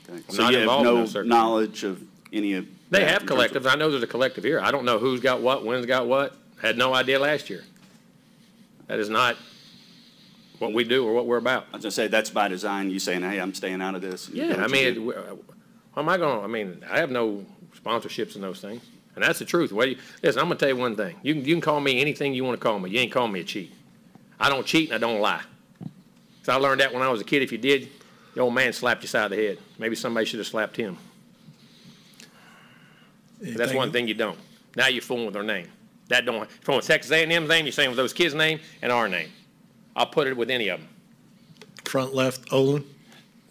[0.08, 0.22] Okay.
[0.28, 1.28] I'm So not you have involved in no those circles.
[1.28, 3.70] knowledge of any of They that have in terms of- collectives.
[3.70, 4.60] I know there's a collective here.
[4.60, 6.34] I don't know who's got what, when's got what.
[6.62, 7.64] Had no idea last year.
[8.86, 9.36] That is not
[10.58, 11.66] what we do or what we're about.
[11.72, 14.28] I was gonna say, that's by design, you saying, hey, I'm staying out of this.
[14.28, 15.10] you do Yeah, I what you mean, do.
[15.10, 15.44] it-
[15.94, 17.44] how am I going, to I mean, I have no
[17.76, 18.82] sponsorships in those things.
[19.16, 19.72] And that's the truth.
[19.72, 21.16] Well, you, listen, I'm going to tell you one thing.
[21.24, 22.88] You can, you can call me anything you want to call me.
[22.90, 23.72] You ain't calling me a cheat.
[24.38, 25.42] I don't cheat and I don't lie.
[26.44, 27.42] So I learned that when I was a kid.
[27.42, 27.88] If you did,
[28.34, 29.58] the old man slapped you side of the head.
[29.76, 30.96] Maybe somebody should have slapped him.
[33.40, 34.38] But that's Anything- one thing you don't.
[34.76, 35.66] Now you're fooling with their name.
[36.08, 39.08] That don't, from with Texas A&M's name, you're saying with those kids' name and our
[39.08, 39.30] name.
[39.98, 40.88] I'll put it with any of them.
[41.84, 42.84] Front left, Olin.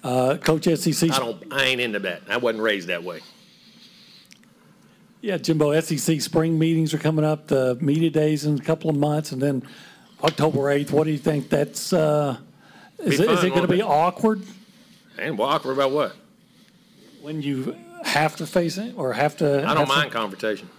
[0.03, 1.11] Uh, Coach SEC.
[1.11, 2.21] I don't, I ain't into that.
[2.29, 3.19] I wasn't raised that way.
[5.21, 8.95] Yeah, Jimbo, SEC spring meetings are coming up, the media days in a couple of
[8.95, 9.63] months, and then
[10.23, 10.91] October 8th.
[10.91, 12.37] What do you think that's, uh,
[12.99, 13.83] is Be it, is fun, it going to won't be it?
[13.83, 14.43] awkward
[15.17, 16.15] And well, awkward about what?
[17.21, 19.45] when you have to face it or have to?
[19.45, 20.69] I have don't some- mind confrontation.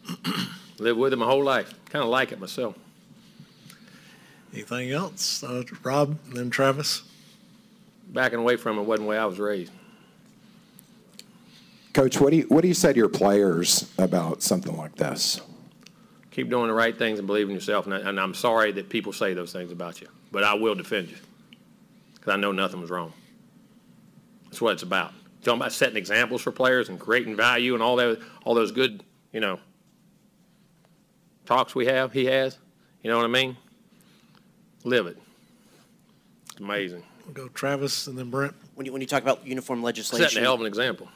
[0.78, 1.72] Lived with it my whole life.
[1.88, 2.74] Kind of like it myself.
[4.52, 5.42] Anything else?
[5.42, 7.02] Uh, Rob, and then Travis.
[8.08, 9.72] Backing away from it wasn't the way I was raised.
[11.94, 15.40] Coach, what do you what do you say to your players about something like this?
[16.30, 17.84] Keep doing the right things and believe in yourself.
[17.84, 20.74] And, I, and I'm sorry that people say those things about you, but I will
[20.74, 21.18] defend you
[22.14, 23.12] because I know nothing was wrong.
[24.44, 25.12] That's what it's about.
[25.42, 29.02] Talking about setting examples for players and creating value and all that, all those good,
[29.32, 29.58] you know,
[31.44, 32.12] talks we have.
[32.12, 32.58] He has.
[33.02, 33.56] You know what I mean?
[34.84, 35.16] Live it.
[36.50, 37.02] It's amazing.
[37.24, 38.54] We'll go Travis and then Brent.
[38.74, 41.08] When you, when you talk about uniform Setting legislation, a hell of an example.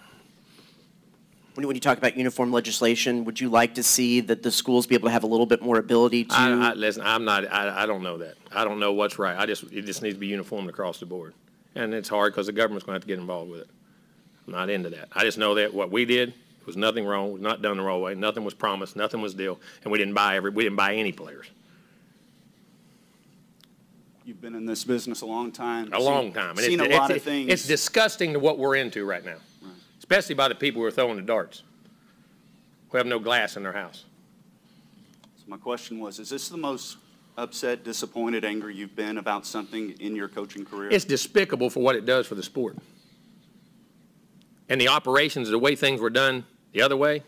[1.55, 4.51] when you, when you talk about uniform legislation, would you like to see that the
[4.51, 6.35] schools be able to have a little bit more ability to?
[6.35, 8.37] I, I, listen, I'm not, I, I don't know that.
[8.53, 9.37] I don't know what's right.
[9.37, 11.35] I just, it just needs to be uniform across the board.
[11.75, 13.69] And it's hard because the government's going to have to get involved with it.
[14.47, 15.09] I'm not into that.
[15.13, 16.33] I just know that what we did
[16.67, 17.31] was nothing wrong.
[17.31, 18.15] It was not done the wrong way.
[18.15, 18.95] Nothing was promised.
[18.95, 19.59] Nothing was deal.
[19.83, 20.51] And we didn't buy every.
[20.51, 21.47] We didn't buy any players.
[24.27, 25.93] You've been in this business a long time.
[25.93, 26.51] A seen- long time.
[26.51, 27.53] And Seen it's, a lot it's, of things.
[27.53, 29.37] It's disgusting to what we're into right now,
[30.01, 31.63] especially by the people who are throwing the darts,
[32.89, 34.05] who have no glass in their house.
[35.37, 36.97] So my question was, is this the most
[37.39, 40.91] upset, disappointed, angry you've been about something in your coaching career?
[40.91, 42.77] It's despicable for what it does for the sport.
[44.69, 47.23] And the operations, the way things were done the other way,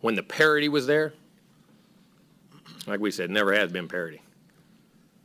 [0.00, 1.12] when the parity was there,
[2.86, 4.22] like we said, never has been parity.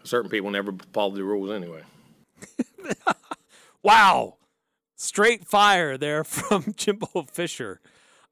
[0.08, 1.84] Certain people never follow the rules anyway.
[3.88, 4.36] Wow.
[4.98, 7.80] Straight fire there from Jimbo Fisher.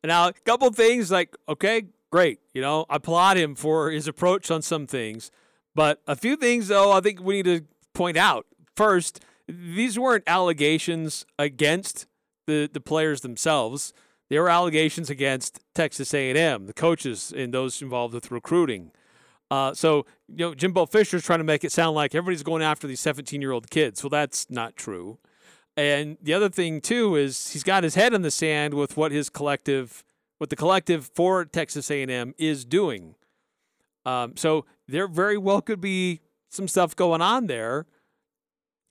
[0.04, 2.40] Now, a couple things like, okay, great.
[2.54, 5.32] You know, I applaud him for his approach on some things.
[5.74, 8.46] But a few things, though, I think we need to point out.
[8.76, 12.06] First, these weren't allegations against
[12.48, 13.94] the, the players themselves.
[14.30, 18.92] They were allegations against Texas A&M, the coaches and those involved with recruiting.
[19.52, 22.88] Uh, so, you know, Jimbo Fisher's trying to make it sound like everybody's going after
[22.88, 24.04] these 17 year old kids.
[24.04, 25.20] Well, that's not true.
[25.78, 29.12] And the other thing too is he's got his head in the sand with what
[29.12, 30.04] his collective,
[30.38, 33.16] what the collective for Texas A&M is doing.
[34.06, 37.86] Um, so there very well could be some stuff going on there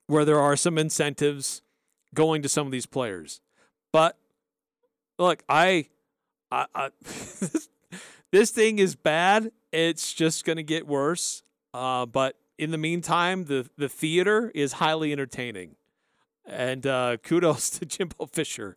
[0.07, 1.63] where there are some incentives
[2.15, 3.41] going to some of these players.
[3.93, 4.19] But
[5.19, 5.87] look, I,
[6.51, 6.91] I, I
[8.33, 9.51] this thing is bad.
[9.75, 11.43] It's just going to get worse.
[11.73, 15.75] Uh, but in the meantime, the the theater is highly entertaining.
[16.47, 18.77] And uh, kudos to Jimbo Fisher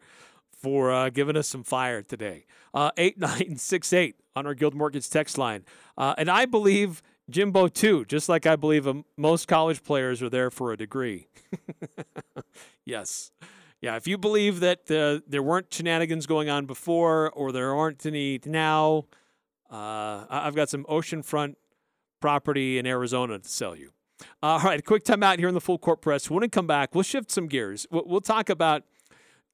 [0.51, 2.45] for uh, giving us some fire today.
[2.73, 5.65] Uh, 8968 on our Guild Mortgage text line.
[5.97, 10.29] Uh, and I believe Jimbo too, just like I believe um, most college players are
[10.29, 11.27] there for a degree.
[12.85, 13.31] yes.
[13.81, 18.03] Yeah, if you believe that uh, there weren't shenanigans going on before or there aren't
[18.07, 19.05] any now,
[19.69, 21.55] uh, I've got some oceanfront
[22.19, 23.91] property in Arizona to sell you.
[24.41, 26.29] Uh, all right, quick time out here in the full court press.
[26.29, 27.85] When we come back, we'll shift some gears.
[27.91, 28.83] We'll, we'll talk about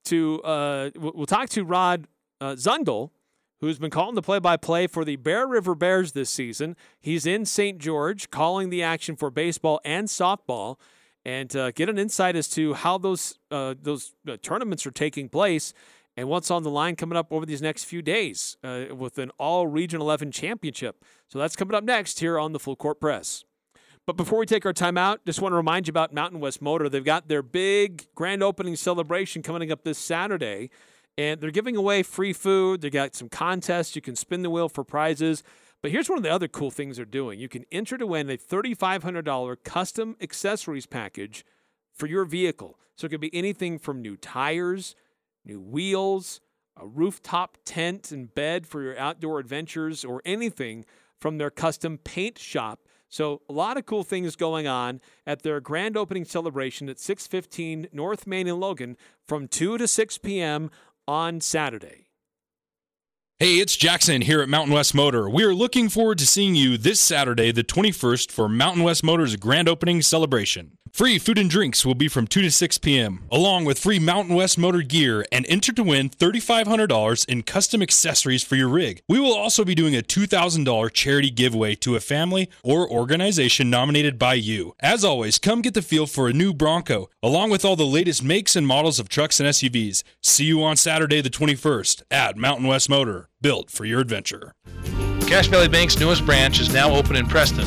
[0.06, 2.06] to uh, we'll we'll talk to Rod
[2.40, 3.10] uh, Zundel,
[3.60, 6.76] who's been calling the play-by-play for the Bear River Bears this season.
[7.00, 7.78] He's in St.
[7.78, 10.78] George, calling the action for baseball and softball,
[11.24, 15.28] and uh, get an insight as to how those uh, those uh, tournaments are taking
[15.28, 15.74] place
[16.16, 19.30] and what's on the line coming up over these next few days uh, with an
[19.38, 21.04] all Region 11 championship.
[21.28, 23.44] So that's coming up next here on the Full Court Press.
[24.06, 26.60] But before we take our time out, just want to remind you about Mountain West
[26.60, 26.88] Motor.
[26.88, 30.68] They've got their big grand opening celebration coming up this Saturday,
[31.16, 32.82] and they're giving away free food.
[32.82, 33.96] They've got some contests.
[33.96, 35.42] You can spin the wheel for prizes.
[35.80, 37.38] But here's one of the other cool things they're doing.
[37.38, 41.44] You can enter to win a $3,500 custom accessories package
[41.94, 42.78] for your vehicle.
[42.96, 44.94] So it could be anything from new tires,
[45.44, 46.40] new wheels,
[46.76, 50.84] a rooftop tent and bed for your outdoor adventures, or anything
[51.20, 52.80] from their custom paint shop.
[53.08, 57.88] So a lot of cool things going on at their grand opening celebration at 615
[57.92, 58.96] North Main and Logan
[59.28, 60.70] from 2 to 6 p.m.
[61.06, 62.08] on Saturday.
[63.38, 65.28] Hey, it's Jackson here at Mountain West Motor.
[65.28, 69.36] We are looking forward to seeing you this Saturday, the 21st, for Mountain West Motor's
[69.36, 70.78] grand opening celebration.
[70.94, 74.36] Free food and drinks will be from 2 to 6 p.m., along with free Mountain
[74.36, 79.02] West Motor gear and enter to win $3,500 in custom accessories for your rig.
[79.08, 84.20] We will also be doing a $2,000 charity giveaway to a family or organization nominated
[84.20, 84.76] by you.
[84.78, 88.22] As always, come get the feel for a new Bronco, along with all the latest
[88.22, 90.04] makes and models of trucks and SUVs.
[90.22, 94.54] See you on Saturday, the 21st, at Mountain West Motor, built for your adventure.
[95.22, 97.66] Cache Valley Bank's newest branch is now open in Preston.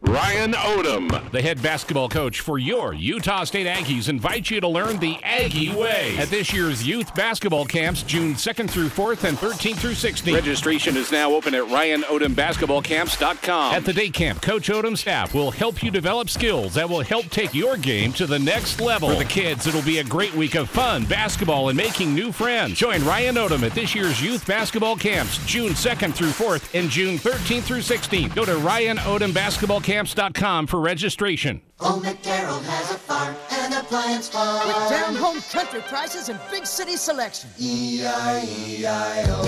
[0.00, 5.00] Ryan Odom, the head basketball coach for your Utah State Aggies, invites you to learn
[5.00, 9.78] the Aggie way at this year's youth basketball camps, June 2nd through 4th and 13th
[9.78, 10.32] through 16th.
[10.32, 13.74] Registration is now open at RyanOdomBasketballCamps.com.
[13.74, 17.26] At the day camp, Coach Odom's staff will help you develop skills that will help
[17.26, 19.08] take your game to the next level.
[19.10, 22.78] For the kids, it'll be a great week of fun, basketball, and making new friends.
[22.78, 27.18] Join Ryan Odom at this year's youth basketball camps, June 2nd through 4th and June
[27.18, 28.32] 13th through 16th.
[28.36, 31.62] Go to RyanOdomBasketballCamps.com camps.com for registration.
[31.80, 34.68] Old McDarrell has a farm and an appliance farm.
[34.68, 37.48] With down home country prices and big city selection.
[37.58, 39.44] E-I-E-I-O.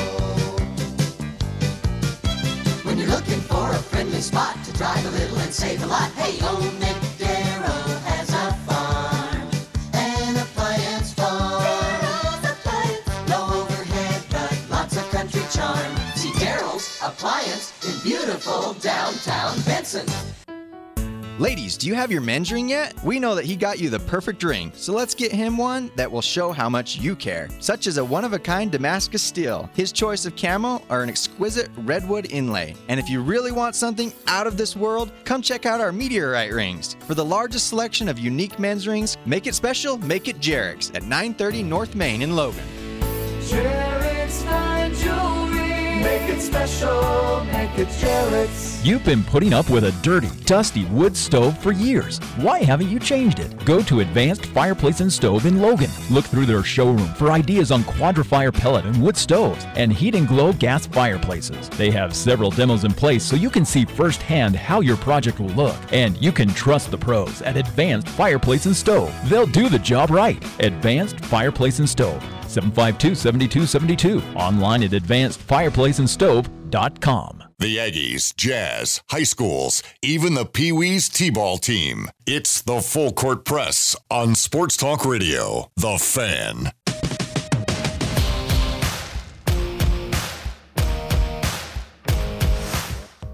[2.85, 6.11] When you're looking for a friendly spot to drive a little and save a lot,
[6.13, 7.10] hey, Old McDarrell
[17.21, 20.07] Darrell's Appliance in beautiful downtown Benson.
[21.39, 22.93] Ladies, do you have your men's ring yet?
[23.03, 26.11] We know that he got you the perfect ring, so let's get him one that
[26.11, 29.71] will show how much you care, such as a one of a kind Damascus steel,
[29.75, 32.75] his choice of camo, or an exquisite redwood inlay.
[32.89, 36.53] And if you really want something out of this world, come check out our meteorite
[36.53, 36.97] rings.
[37.07, 41.05] For the largest selection of unique men's rings, make it special, make it Jarek's at
[41.05, 42.65] 930 North Main in Logan.
[43.41, 45.50] Jarek's Fine Jewelry.
[46.01, 48.83] Make it special, make it Jarek's.
[48.83, 52.19] You've been putting up with a dirty, dusty wood stove for years.
[52.39, 53.65] Why haven't you changed it?
[53.67, 55.91] Go to Advanced Fireplace and Stove in Logan.
[56.11, 60.27] Look through their showroom for ideas on Quadra-Fire pellet and wood stoves and heat and
[60.27, 61.69] glow gas fireplaces.
[61.71, 65.49] They have several demos in place so you can see firsthand how your project will
[65.49, 65.77] look.
[65.93, 69.15] And you can trust the pros at Advanced Fireplace and Stove.
[69.29, 70.43] They'll do the job right.
[70.61, 72.25] Advanced Fireplace and Stove.
[72.51, 74.23] 752 7272.
[74.37, 77.45] Online at advancedfireplaceandstove.com.
[77.59, 82.09] The Aggies, Jazz, high schools, even the Pee Wee's T ball team.
[82.27, 85.71] It's the Full Court Press on Sports Talk Radio.
[85.77, 86.73] The Fan.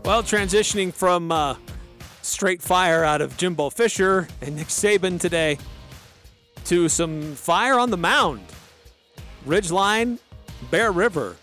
[0.04, 1.56] Well, transitioning from uh,
[2.22, 5.58] straight fire out of Jimbo Fisher and Nick Saban today
[6.64, 8.40] to some fire on the mound.
[9.46, 10.18] Ridgeline,
[10.72, 11.36] Bear River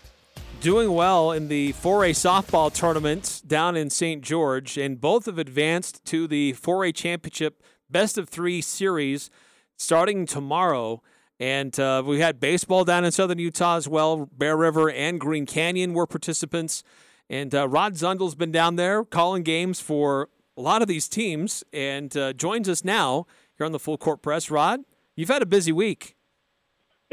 [0.60, 4.22] doing well in the 4A softball tournament down in St.
[4.22, 9.30] George, and both have advanced to the 4A championship best of three series
[9.78, 11.02] starting tomorrow.
[11.40, 14.28] And uh, we had baseball down in southern Utah as well.
[14.36, 16.82] Bear River and Green Canyon were participants.
[17.30, 20.28] And uh, Rod Zundel's been down there calling games for
[20.58, 23.26] a lot of these teams and uh, joins us now
[23.56, 24.50] here on the Full Court Press.
[24.50, 24.80] Rod,
[25.16, 26.16] you've had a busy week.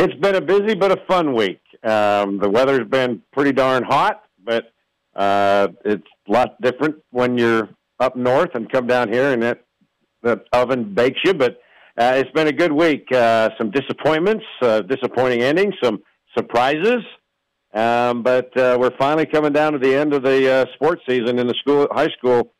[0.03, 1.61] It's been a busy but a fun week.
[1.83, 4.73] Um, the weather's been pretty darn hot, but
[5.15, 9.63] uh, it's a lot different when you're up north and come down here and that
[10.23, 11.35] the oven bakes you.
[11.35, 11.59] But
[11.99, 13.11] uh, it's been a good week.
[13.11, 16.01] Uh, some disappointments, uh, disappointing endings, some
[16.35, 17.03] surprises.
[17.71, 21.37] Um, but uh, we're finally coming down to the end of the uh, sports season
[21.37, 22.53] in the school, high school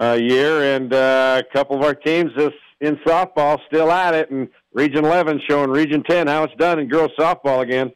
[0.00, 4.30] uh, year, and uh, a couple of our teams is in softball still at it,
[4.30, 7.92] and Region 11 showing Region 10 how it's done in girls softball again.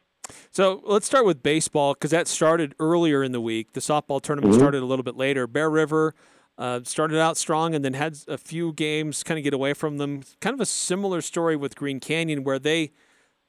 [0.51, 3.73] So let's start with baseball because that started earlier in the week.
[3.73, 4.57] The softball tournament Mhm.
[4.59, 5.45] started a little bit later.
[5.45, 6.15] Bear River
[6.57, 9.97] uh, started out strong and then had a few games kind of get away from
[9.97, 10.23] them.
[10.41, 12.91] Kind of a similar story with Green Canyon where they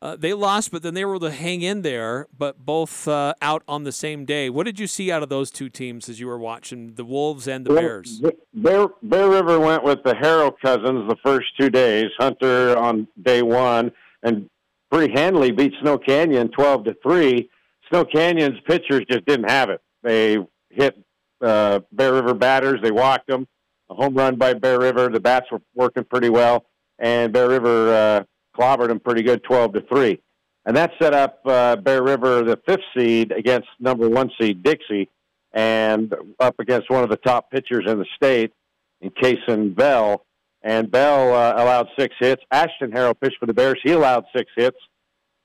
[0.02, 3.34] uh, they lost, but then they were able to hang in there, but both uh,
[3.42, 4.48] out on the same day.
[4.48, 7.46] What did you see out of those two teams as you were watching the Wolves
[7.46, 8.22] and the Well, Bears?
[8.54, 12.06] Bear, Bear River went with the Harrell cousins the first two days.
[12.18, 13.92] Hunter on day one,
[14.22, 14.48] and
[14.90, 17.50] pretty handily beat Snow Canyon twelve to three.
[17.90, 19.80] Snow Canyon's pitchers just didn't have it.
[20.02, 20.38] They
[20.70, 20.96] hit
[21.42, 22.80] uh, Bear River batters.
[22.82, 23.46] They walked them.
[23.90, 25.08] A home run by Bear River.
[25.08, 26.64] The bats were working pretty well,
[26.98, 28.24] and Bear River uh,
[28.56, 30.20] clobbered them pretty good, twelve to three.
[30.66, 35.08] And that set up uh, Bear River, the fifth seed, against number one seed Dixie,
[35.52, 38.52] and up against one of the top pitchers in the state,
[39.00, 40.24] in Kason Bell.
[40.62, 42.42] And Bell uh, allowed six hits.
[42.50, 43.80] Ashton Harrell pitched for the Bears.
[43.82, 44.76] He allowed six hits.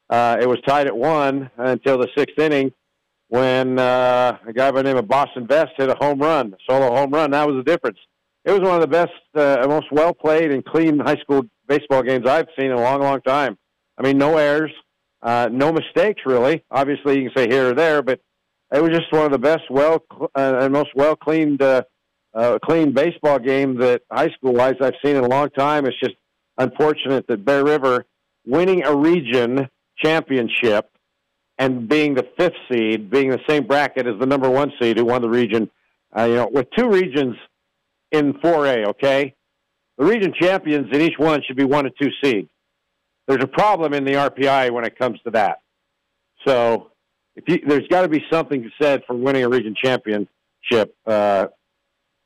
[0.10, 2.74] Uh, it was tied at one until the sixth inning
[3.30, 6.58] when uh, a guy by the name of Boston Vest hit a home run, a
[6.70, 7.32] solo home run.
[7.32, 7.98] That was the difference.
[8.44, 12.04] It was one of the best, uh, most well played and clean high school baseball
[12.04, 13.58] games I've seen in a long, long time.
[13.98, 14.72] I mean, no errors,
[15.22, 16.64] uh, no mistakes really.
[16.72, 18.20] Obviously, you can say here or there, but
[18.74, 20.04] it was just one of the best, well
[20.36, 21.84] uh, and most well cleaned, uh,
[22.34, 25.86] uh, clean baseball game that high school wise I've seen in a long time.
[25.86, 26.16] It's just
[26.58, 28.06] unfortunate that Bear River
[28.46, 30.90] winning a region championship
[31.58, 35.06] and being the fifth seed, being the same bracket as the number one seed who
[35.06, 35.70] won the region.
[36.18, 37.36] Uh, you know, with two regions
[38.12, 39.36] in 4A, okay?
[39.98, 42.50] The region champions in each one should be one and two seed.
[43.28, 45.60] There's a problem in the RPI when it comes to that.
[46.46, 46.92] So
[47.36, 50.96] if you, there's got to be something said for winning a region championship.
[51.06, 51.48] Uh,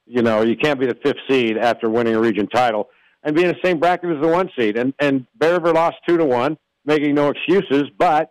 [0.06, 2.90] you know, you can't be the fifth seed after winning a region title
[3.24, 4.78] and be in the same bracket as the one seed.
[4.78, 8.30] And and Bear River lost two to one, making no excuses, but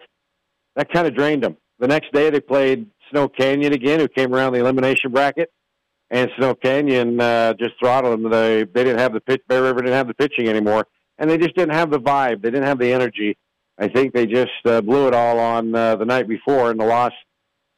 [0.76, 1.57] that kind of drained them.
[1.78, 5.51] The next day they played Snow Canyon again, who came around the elimination bracket,
[6.11, 8.30] and Snow Canyon uh, just throttled them.
[8.30, 9.42] They they didn't have the pitch.
[9.48, 10.86] Bear River didn't have the pitching anymore,
[11.18, 12.42] and they just didn't have the vibe.
[12.42, 13.36] They didn't have the energy.
[13.78, 16.84] I think they just uh, blew it all on uh, the night before in the
[16.84, 17.12] loss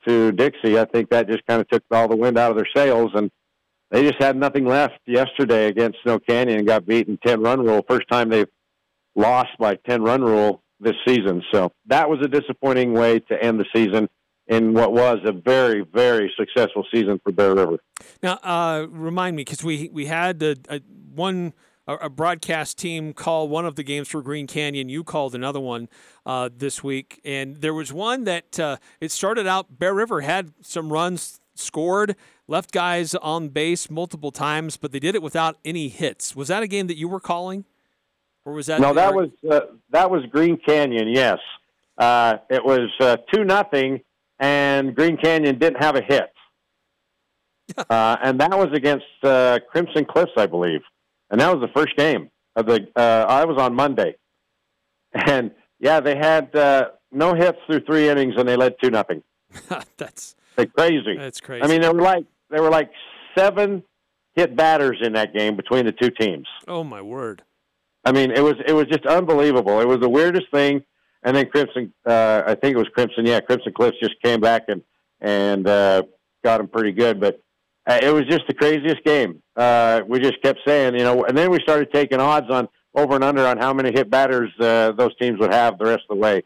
[0.07, 0.78] to Dixie.
[0.78, 3.31] I think that just kind of took all the wind out of their sails, and
[3.91, 7.85] they just had nothing left yesterday against Snow Canyon and got beaten ten run rule.
[7.89, 8.49] First time they've
[9.14, 11.43] lost by ten run rule this season.
[11.53, 14.09] So that was a disappointing way to end the season
[14.51, 17.78] in what was a very very successful season for Bear River.
[18.22, 20.80] Now, uh, remind me because we we had a, a
[21.14, 21.55] one
[21.86, 24.88] a, a broadcast team call one of the games for Green Canyon.
[24.88, 25.88] You called another one
[26.26, 29.78] uh, this week, and there was one that uh, it started out.
[29.78, 32.16] Bear River had some runs scored,
[32.48, 36.34] left guys on base multiple times, but they did it without any hits.
[36.34, 37.64] Was that a game that you were calling,
[38.44, 38.92] or was that no?
[38.94, 41.09] That was uh, that was Green Canyon.
[41.09, 41.38] Yes,
[41.98, 44.01] uh, it was uh, two nothing,
[44.41, 46.32] and Green Canyon didn't have a hit,
[47.91, 50.80] uh, and that was against uh, Crimson Cliffs, I believe,
[51.30, 52.88] and that was the first game of the.
[52.97, 54.16] Uh, I was on Monday,
[55.12, 59.22] and yeah, they had uh, no hits through three innings, and they led two nothing.
[59.97, 61.16] That's like crazy.
[61.16, 61.62] That's crazy.
[61.62, 62.91] I mean, there were like there were like
[63.36, 63.82] seven
[64.34, 66.47] hit batters in that game between the two teams.
[66.66, 67.43] Oh my word!
[68.05, 69.80] I mean, it was it was just unbelievable.
[69.80, 70.82] It was the weirdest thing.
[71.23, 73.27] And then Crimson, uh, I think it was Crimson.
[73.27, 74.83] Yeah, Crimson Cliffs just came back and
[75.21, 76.03] and uh,
[76.43, 77.21] got them pretty good.
[77.21, 77.41] But
[77.87, 79.43] uh, it was just the craziest game.
[79.57, 83.14] Uh, we just kept saying, you know, and then we started taking odds on over
[83.14, 86.16] and under on how many hit batters uh, those teams would have the rest of
[86.16, 86.43] the way.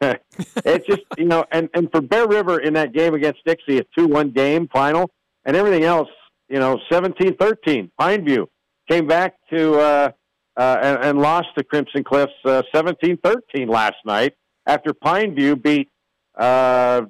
[0.00, 3.84] it's just you know, and and for Bear River in that game against Dixie, a
[3.96, 5.10] two-one game final,
[5.44, 6.08] and everything else,
[6.48, 7.90] you know, 17-13.
[7.98, 8.46] Pineview
[8.88, 10.10] came back to uh,
[10.56, 14.34] uh, and, and lost to Crimson Cliffs uh, 17-13 last night
[14.66, 15.90] after Pineview beat
[16.36, 17.02] uh,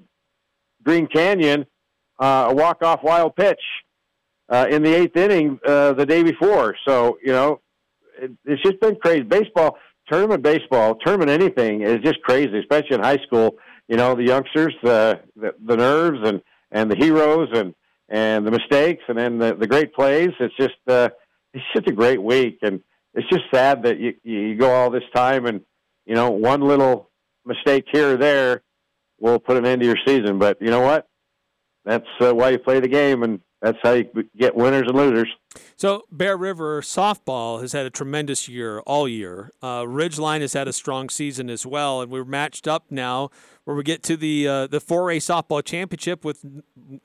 [0.82, 1.66] Green Canyon
[2.18, 3.60] uh, a walk-off wild pitch
[4.48, 6.76] uh, in the eighth inning uh, the day before.
[6.86, 7.60] So you know,
[8.20, 9.22] it, it's just been crazy.
[9.22, 9.78] Baseball,
[10.10, 13.56] tournament baseball, tournament anything is just crazy, especially in high school.
[13.88, 16.40] You know, the youngsters, the the, nerves, and
[16.70, 17.74] and the heroes, and
[18.08, 20.30] and the mistakes, and then the, the great plays.
[20.38, 22.80] It's just it's just a great week, and
[23.14, 25.60] it's just sad that you you go all this time and
[26.06, 27.10] you know one little
[27.44, 28.62] mistake here or there
[29.18, 30.38] will put an end to your season.
[30.38, 31.08] But you know what?
[31.84, 35.28] That's uh, why you play the game, and that's how you get winners and losers.
[35.76, 39.50] So Bear River softball has had a tremendous year all year.
[39.62, 43.30] Uh, Ridgeline has had a strong season as well, and we're matched up now
[43.64, 46.44] where we get to the uh, the 4A softball championship with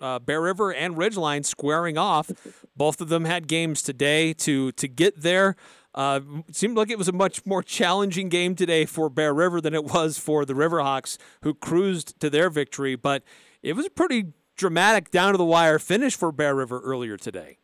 [0.02, 2.32] uh, Bear River and Ridgeline squaring off.
[2.76, 5.56] Both of them had games today to to get there.
[6.00, 9.74] Uh, seemed like it was a much more challenging game today for Bear River than
[9.74, 12.96] it was for the Riverhawks, who cruised to their victory.
[12.96, 13.22] But
[13.62, 17.58] it was a pretty dramatic down to the wire finish for Bear River earlier today.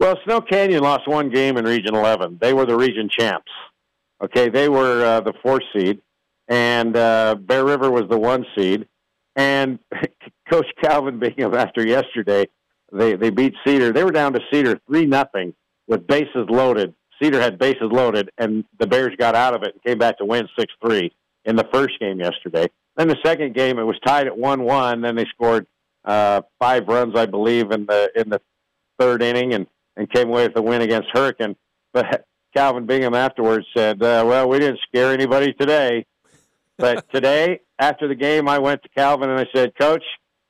[0.00, 2.38] Well, Snow Canyon lost one game in Region 11.
[2.40, 3.52] They were the region champs.
[4.24, 6.00] Okay, they were uh, the fourth seed,
[6.48, 8.88] and uh, Bear River was the one seed.
[9.36, 9.80] And
[10.50, 12.46] Coach Calvin Bingham, after yesterday,
[12.90, 13.92] they they beat Cedar.
[13.92, 15.52] They were down to Cedar three nothing
[15.86, 16.94] with bases loaded.
[17.20, 20.24] Cedar had bases loaded, and the Bears got out of it and came back to
[20.24, 21.12] win six three
[21.44, 22.68] in the first game yesterday.
[22.96, 25.02] Then the second game, it was tied at one one.
[25.02, 25.66] Then they scored
[26.04, 28.40] uh, five runs, I believe, in the in the
[28.98, 31.56] third inning, and and came away with the win against Hurricane.
[31.92, 36.06] But Calvin Bingham afterwards said, uh, "Well, we didn't scare anybody today."
[36.78, 40.04] But today, after the game, I went to Calvin and I said, "Coach,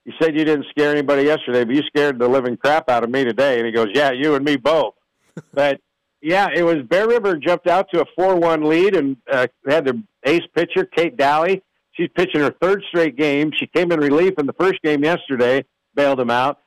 [0.05, 3.11] you said you didn't scare anybody yesterday, but you scared the living crap out of
[3.11, 4.95] me today." And he goes, "Yeah, you and me both."
[5.53, 5.81] but
[6.27, 9.95] yeah, it was Bear River jumped out to a four-one lead and uh, had their
[10.25, 11.63] ace pitcher Kate Daly.
[11.93, 13.53] She's pitching her third straight game.
[13.57, 15.65] She came in relief in the first game yesterday,
[15.95, 16.59] bailed them out.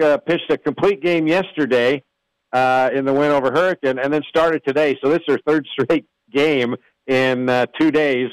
[0.00, 2.04] Uh, pitched a complete game yesterday
[2.52, 4.96] uh, in the win over Hurricane, and then started today.
[5.02, 6.76] So this is her third straight game
[7.08, 8.30] in uh, two days,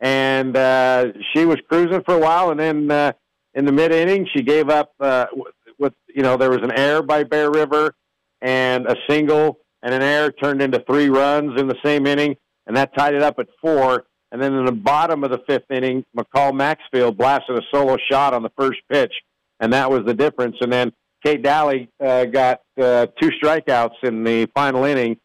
[0.00, 3.12] and uh, she was cruising for a while, and then uh,
[3.54, 6.78] in the mid inning she gave up uh, with, with you know there was an
[6.78, 7.94] error by Bear River
[8.42, 12.76] and a single and an error turned into three runs in the same inning, and
[12.76, 14.04] that tied it up at four.
[14.30, 18.34] And then in the bottom of the fifth inning, McCall Maxfield blasted a solo shot
[18.34, 19.12] on the first pitch,
[19.60, 20.56] and that was the difference.
[20.60, 20.92] And then
[21.24, 25.16] Kate Daly uh, got uh, two strikeouts in the final inning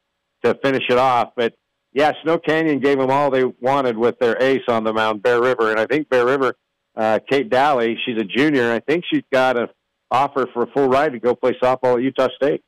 [0.43, 1.31] to finish it off.
[1.35, 1.53] But
[1.91, 5.41] yeah, Snow Canyon gave them all they wanted with their ace on the mound, Bear
[5.41, 6.55] River, and I think Bear River,
[6.95, 8.71] uh, Kate Daly, she's a junior.
[8.71, 9.67] I think she's got an
[10.09, 12.63] offer for a full ride to go play softball at Utah State.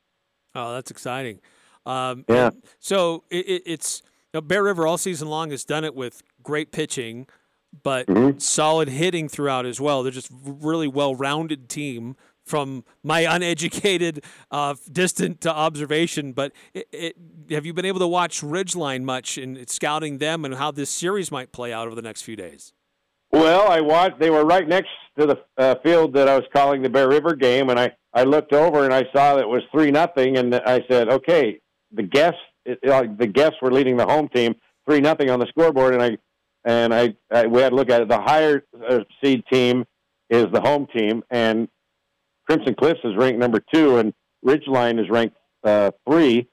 [0.54, 1.40] Oh, that's exciting.
[1.86, 2.52] Um, Yeah.
[2.80, 4.02] So it, it, it's
[4.34, 7.28] you know, Bear River all season long has done it with great pitching,
[7.84, 8.40] but Mm-hmm.
[8.40, 10.04] solid hitting throughout as well.
[10.04, 16.32] They're just really well-rounded team from my uneducated, uh, distant observation.
[16.34, 17.16] But it, it,
[17.50, 21.32] have you been able to watch Ridgeline much in scouting them and how this series
[21.32, 22.74] might play out over the next few days?
[23.32, 24.20] Well, I watched.
[24.20, 27.36] They were right next to the uh, field that I was calling the Bear River
[27.36, 30.56] game, and I I looked over and I saw that it was three nothing, and
[30.56, 31.60] I said, okay,
[31.92, 34.56] the guests it, the guests were leading the home team
[34.88, 36.18] three nothing on the scoreboard, and I
[36.64, 38.10] and I, I we had to look at it.
[38.10, 39.86] The higher uh, seed team
[40.30, 41.68] is the home team, and
[42.48, 44.14] Crimson Cliffs is ranked number two, and
[44.46, 46.48] Ridgeline is ranked uh, three,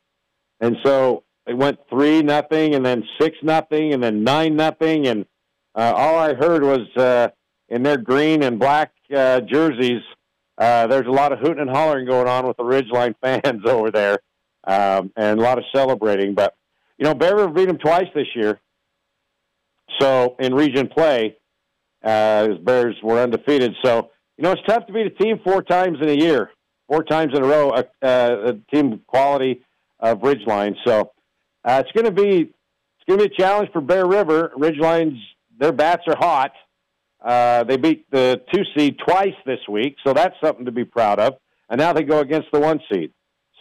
[0.60, 5.26] and so it went three nothing, and then six nothing, and then nine nothing, and
[5.74, 7.28] uh, all I heard was uh,
[7.68, 10.02] in their green and black uh, jerseys.
[10.58, 13.90] Uh, there's a lot of hooting and hollering going on with the Ridgeline fans over
[13.90, 14.18] there,
[14.64, 16.34] um, and a lot of celebrating.
[16.34, 16.54] But
[16.98, 18.60] you know, Bear River beat them twice this year.
[20.00, 21.36] So in region play,
[22.02, 23.74] uh, Bears were undefeated.
[23.84, 26.50] So you know, it's tough to beat a team four times in a year,
[26.88, 29.62] four times in a row, a, uh, a team quality
[30.00, 30.74] of Ridgeline.
[30.84, 31.12] So
[31.64, 34.52] uh, it's going to be it's going to be a challenge for Bear River.
[34.56, 35.18] Ridgeline's
[35.58, 36.52] their bats are hot.
[37.24, 41.20] Uh, they beat the two seed twice this week, so that's something to be proud
[41.20, 41.34] of.
[41.68, 43.12] And now they go against the one seed.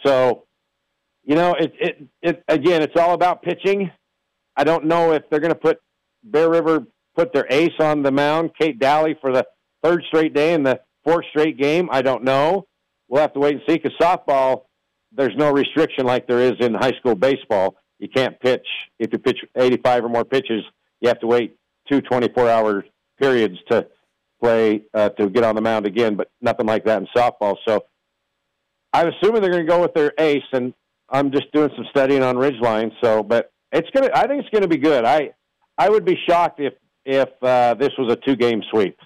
[0.04, 0.44] So,
[1.24, 3.90] you know, it it, it again, it's all about pitching.
[4.56, 5.80] I don't know if they're going to put
[6.24, 9.46] Bear River put their ace on the mound, Kate Daly, for the
[9.82, 11.88] third straight day and the fourth straight game.
[11.92, 12.66] I don't know.
[13.08, 13.76] We'll have to wait and see.
[13.78, 14.62] Because softball,
[15.12, 17.76] there's no restriction like there is in high school baseball.
[17.98, 18.66] You can't pitch
[18.98, 20.64] if you pitch 85 or more pitches.
[21.00, 21.56] You have to wait
[21.90, 22.84] two 24-hour
[23.20, 23.86] periods to
[24.42, 26.16] play uh, to get on the mound again.
[26.16, 27.56] But nothing like that in softball.
[27.66, 27.84] So
[28.92, 30.72] I'm assuming they're going to go with their ace, and
[31.12, 32.90] I'm just doing some studying on Ridgeline.
[33.02, 34.10] So, but it's gonna.
[34.14, 35.04] I think it's going to be good.
[35.04, 35.30] I
[35.78, 38.98] I would be shocked if if uh, this was a two game sweep.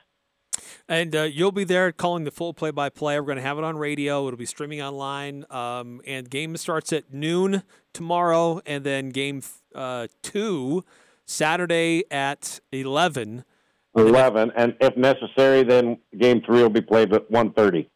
[0.89, 3.19] And uh, you'll be there calling the full play-by-play.
[3.19, 4.25] We're going to have it on radio.
[4.29, 5.45] It'll be streaming online.
[5.51, 9.43] Um, and game starts at noon tomorrow, and then game
[9.75, 10.85] uh, two
[11.25, 13.45] Saturday at eleven.
[13.97, 17.91] Eleven, and if necessary, then game three will be played at one thirty.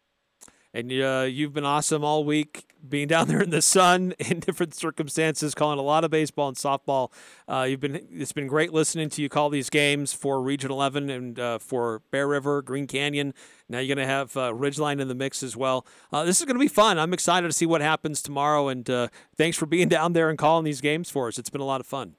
[0.72, 4.74] And uh, you've been awesome all week, being down there in the sun in different
[4.74, 7.10] circumstances, calling a lot of baseball and softball.
[7.48, 11.10] Uh, you've been it's been great listening to you call these games for Region 11
[11.10, 13.34] and uh, for Bear River, Green Canyon.
[13.68, 15.86] Now you're going to have uh, Ridgeline in the mix as well.
[16.12, 16.98] Uh, this is going to be fun.
[16.98, 18.68] I'm excited to see what happens tomorrow.
[18.68, 21.38] And uh, thanks for being down there and calling these games for us.
[21.38, 22.14] It's been a lot of fun.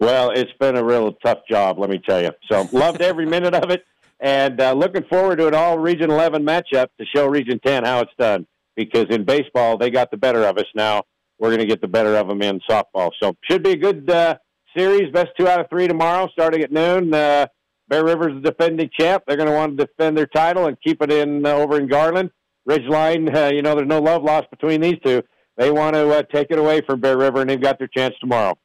[0.00, 2.30] Well, it's been a real tough job, let me tell you.
[2.50, 3.84] So loved every minute of it,
[4.20, 8.00] and uh, looking forward to an all Region 11 matchup to show Region 10 how
[8.00, 8.46] it's done.
[8.76, 10.66] Because in baseball, they got the better of us.
[10.74, 11.02] Now
[11.38, 13.10] we're going to get the better of them in softball.
[13.20, 14.36] So should be a good uh,
[14.76, 15.12] series.
[15.12, 17.12] Best two out of three tomorrow, starting at noon.
[17.12, 17.46] Uh,
[17.88, 19.24] Bear River's the defending champ.
[19.26, 21.88] They're going to want to defend their title and keep it in uh, over in
[21.88, 22.30] Garland.
[22.68, 25.22] Ridgeline, uh, you know, there's no love lost between these two.
[25.56, 28.14] They want to uh, take it away from Bear River, and they've got their chance
[28.20, 28.58] tomorrow.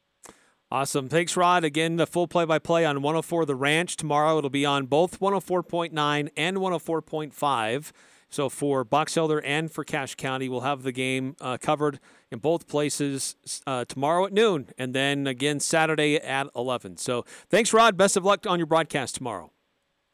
[0.74, 1.08] Awesome.
[1.08, 1.64] Thanks, Rod.
[1.64, 3.96] Again, the full play by play on 104 The Ranch.
[3.96, 7.92] Tomorrow it'll be on both 104.9 and 104.5.
[8.32, 12.00] So for Box Elder and for Cache County, we'll have the game uh, covered
[12.32, 13.36] in both places
[13.68, 16.98] uh, tomorrow at noon and then again Saturday at 11.
[16.98, 17.96] So thanks, Rod.
[17.96, 19.52] Best of luck on your broadcast tomorrow.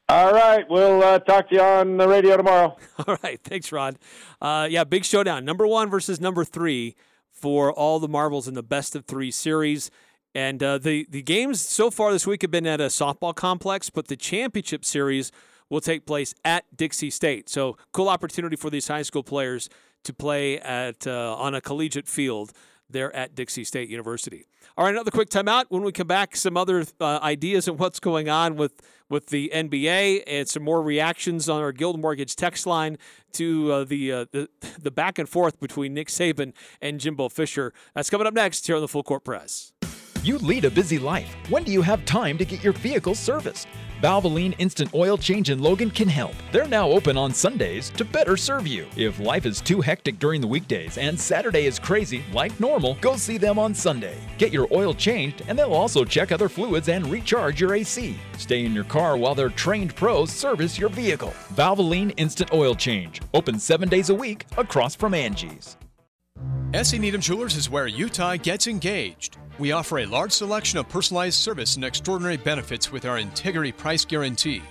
[0.10, 2.76] All right, we'll uh, talk to you on the radio tomorrow.
[3.08, 3.98] All right, thanks, Rod.
[4.42, 5.46] Uh, yeah, big showdown.
[5.46, 6.98] Number one versus number three
[7.32, 9.90] for all the marbles in the best of three series.
[10.36, 13.90] And uh, the the games so far this week have been at a softball complex,
[13.90, 15.32] but the championship series
[15.70, 17.50] will take place at Dixie State.
[17.50, 19.70] So cool opportunity for these high school players
[20.04, 22.54] to play at uh, on a collegiate field
[22.90, 24.46] there at Dixie State University.
[24.78, 25.66] All right, another quick timeout.
[25.70, 29.52] When we come back, some other uh, ideas on what's going on with with the
[29.54, 32.98] NBA and some more reactions on our Guild Mortgage text line
[33.34, 34.50] to uh, the, uh, the
[34.80, 37.74] the back and forth between Nick Saban and Jimbo Fisher.
[37.94, 39.74] That's coming up next here on the Full Court Press.
[40.22, 41.34] You lead a busy life.
[41.48, 43.70] When do you have time to get your vehicle serviced?
[44.02, 46.34] Valvoline Instant Oil Change in Logan can help.
[46.52, 48.86] They're now open on Sundays to better serve you.
[48.98, 53.16] If life is too hectic during the weekdays and Saturday is crazy, like normal, go
[53.16, 54.18] see them on Sunday.
[54.38, 58.18] Get your oil changed, and they'll also check other fluids and recharge your AC.
[58.38, 61.34] Stay in your car while their trained pros service your vehicle.
[61.54, 63.22] Valvoline Instant Oil Change.
[63.34, 65.78] Open seven days a week across from Angie's.
[66.74, 67.00] S.E.
[67.00, 69.38] Needham Jewelers is where Utah gets engaged.
[69.60, 74.06] We offer a large selection of personalized service and extraordinary benefits with our integrity price
[74.06, 74.62] guarantee.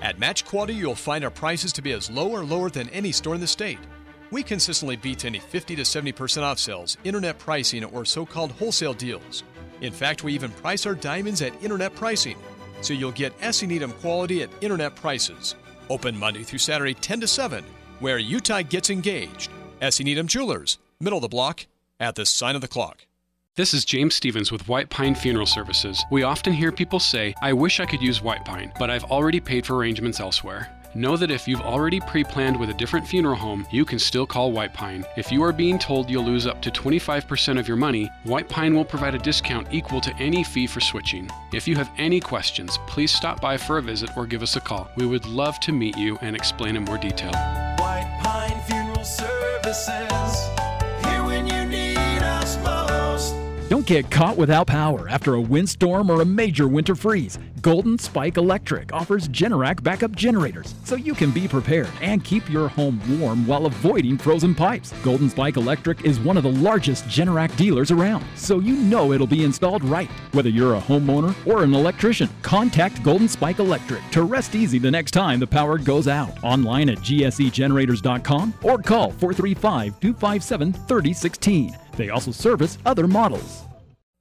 [0.00, 3.12] At Match Quality, you'll find our prices to be as low or lower than any
[3.12, 3.78] store in the state.
[4.30, 8.94] We consistently beat any 50 to 70% off sales, internet pricing, or so called wholesale
[8.94, 9.44] deals.
[9.82, 12.38] In fact, we even price our diamonds at internet pricing,
[12.80, 13.66] so you'll get S.E.
[13.66, 15.56] Needham quality at internet prices.
[15.90, 17.62] Open Monday through Saturday, 10 to 7,
[18.00, 19.50] where Utah gets engaged.
[19.82, 20.04] S.E.
[20.04, 21.66] Needham Jewelers, middle of the block,
[22.00, 23.07] at the sign of the clock.
[23.58, 26.04] This is James Stevens with White Pine Funeral Services.
[26.12, 29.40] We often hear people say, I wish I could use White Pine, but I've already
[29.40, 30.70] paid for arrangements elsewhere.
[30.94, 34.28] Know that if you've already pre planned with a different funeral home, you can still
[34.28, 35.04] call White Pine.
[35.16, 38.76] If you are being told you'll lose up to 25% of your money, White Pine
[38.76, 41.28] will provide a discount equal to any fee for switching.
[41.52, 44.60] If you have any questions, please stop by for a visit or give us a
[44.60, 44.88] call.
[44.94, 47.67] We would love to meet you and explain in more detail.
[53.88, 57.38] Get caught without power after a windstorm or a major winter freeze.
[57.62, 62.68] Golden Spike Electric offers Generac backup generators so you can be prepared and keep your
[62.68, 64.92] home warm while avoiding frozen pipes.
[65.02, 69.26] Golden Spike Electric is one of the largest Generac dealers around, so you know it'll
[69.26, 70.10] be installed right.
[70.32, 74.90] Whether you're a homeowner or an electrician, contact Golden Spike Electric to rest easy the
[74.90, 76.36] next time the power goes out.
[76.44, 81.76] Online at gsegenerators.com or call 435 257 3016.
[81.96, 83.67] They also service other models.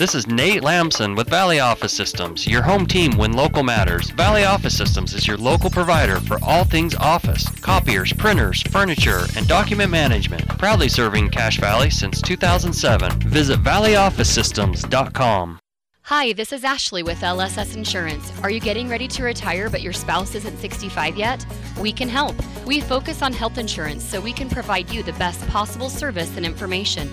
[0.00, 4.08] This is Nate Lamson with Valley Office Systems, your home team when local matters.
[4.08, 9.46] Valley Office Systems is your local provider for all things office, copiers, printers, furniture, and
[9.46, 10.48] document management.
[10.56, 13.20] Proudly serving Cache Valley since 2007.
[13.28, 15.60] Visit valleyofficesystems.com.
[16.04, 18.32] Hi, this is Ashley with LSS Insurance.
[18.42, 21.44] Are you getting ready to retire but your spouse isn't 65 yet?
[21.78, 22.34] We can help.
[22.64, 26.46] We focus on health insurance so we can provide you the best possible service and
[26.46, 27.10] information.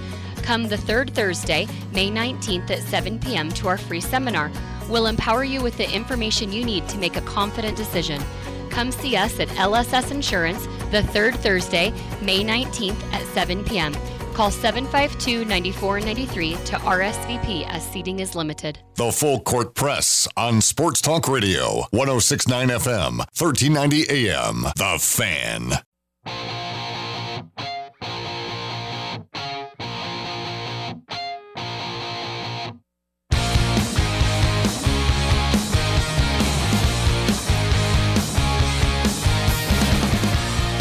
[0.47, 3.49] Come the third Thursday, May 19th at 7 p.m.
[3.49, 4.49] to our free seminar.
[4.87, 8.23] We'll empower you with the information you need to make a confident decision.
[8.69, 11.91] Come see us at LSS Insurance the third Thursday,
[12.21, 13.93] May 19th at 7 p.m.
[14.35, 18.79] Call 752 9493 to RSVP as seating is limited.
[18.95, 24.61] The Full Court Press on Sports Talk Radio, 1069 FM, 1390 AM.
[24.77, 25.86] The Fan.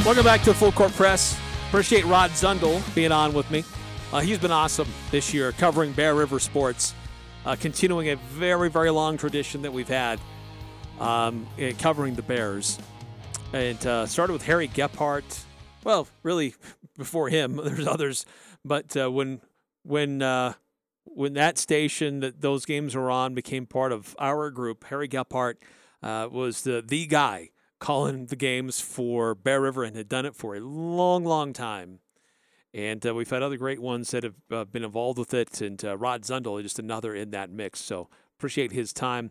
[0.06, 1.36] Welcome back to Full Court Press.
[1.66, 3.64] Appreciate Rod Zundel being on with me.
[4.12, 6.94] Uh, he's been awesome this year covering Bear River sports,
[7.44, 10.20] uh, continuing a very, very long tradition that we've had
[11.00, 11.44] um,
[11.80, 12.78] covering the Bears.
[13.52, 15.42] And uh, started with Harry Gephardt.
[15.82, 16.54] Well, really,
[16.96, 18.24] before him, there's others.
[18.64, 19.40] But uh, when
[19.82, 20.52] when uh,
[21.02, 25.56] when that station that those games were on became part of our group, Harry Gephardt
[26.00, 27.50] uh, was the the guy
[27.86, 32.00] calling the games for Bear River and had done it for a long, long time.
[32.74, 35.60] And uh, we've had other great ones that have uh, been involved with it.
[35.60, 37.78] And uh, Rod Zundel is just another in that mix.
[37.78, 39.30] So appreciate his time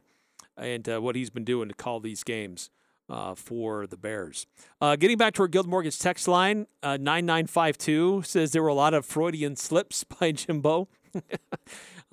[0.56, 2.70] and uh, what he's been doing to call these games
[3.10, 4.48] uh, for the Bears.
[4.80, 8.94] Uh, getting back to our Guild Mortgage text line, 9952 says there were a lot
[8.94, 10.88] of Freudian slips by Jimbo.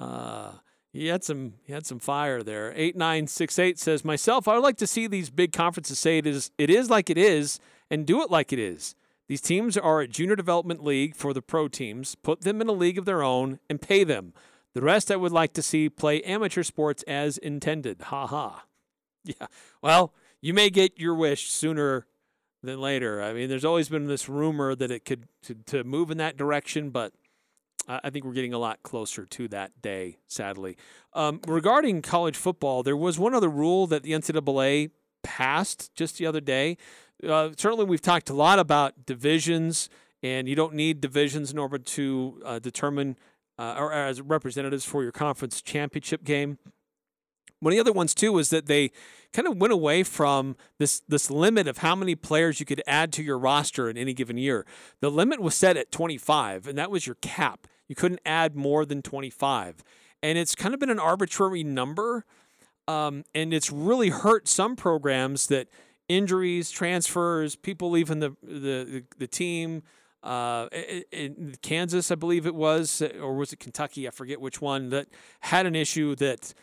[0.92, 2.70] he had some he had some fire there.
[2.72, 6.68] 8968 says, Myself, I would like to see these big conferences say it is it
[6.68, 7.58] is like it is
[7.90, 8.94] and do it like it is.
[9.28, 12.14] These teams are a junior development league for the pro teams.
[12.14, 14.34] Put them in a league of their own and pay them.
[14.74, 18.02] The rest I would like to see play amateur sports as intended.
[18.02, 18.64] Ha ha.
[19.24, 19.46] Yeah.
[19.80, 22.08] Well, you may get your wish sooner
[22.60, 23.22] than later.
[23.22, 26.36] I mean, there's always been this rumor that it could to, to move in that
[26.36, 27.12] direction, but
[27.88, 30.76] I think we're getting a lot closer to that day, sadly.
[31.14, 34.90] Um, regarding college football, there was one other rule that the NCAA
[35.22, 36.76] passed just the other day.
[37.26, 39.88] Uh, certainly, we've talked a lot about divisions,
[40.22, 43.16] and you don't need divisions in order to uh, determine
[43.58, 46.58] uh, or as representatives for your conference championship game.
[47.62, 48.90] One of the other ones too is that they
[49.32, 53.12] kind of went away from this this limit of how many players you could add
[53.12, 54.66] to your roster in any given year.
[55.00, 57.68] The limit was set at 25, and that was your cap.
[57.86, 59.84] You couldn't add more than 25,
[60.24, 62.24] and it's kind of been an arbitrary number,
[62.88, 65.68] um, and it's really hurt some programs that
[66.08, 69.84] injuries, transfers, people leaving the the the, team.
[70.24, 70.68] Uh,
[71.10, 74.06] in Kansas, I believe it was, or was it Kentucky?
[74.06, 75.08] I forget which one that
[75.40, 76.54] had an issue that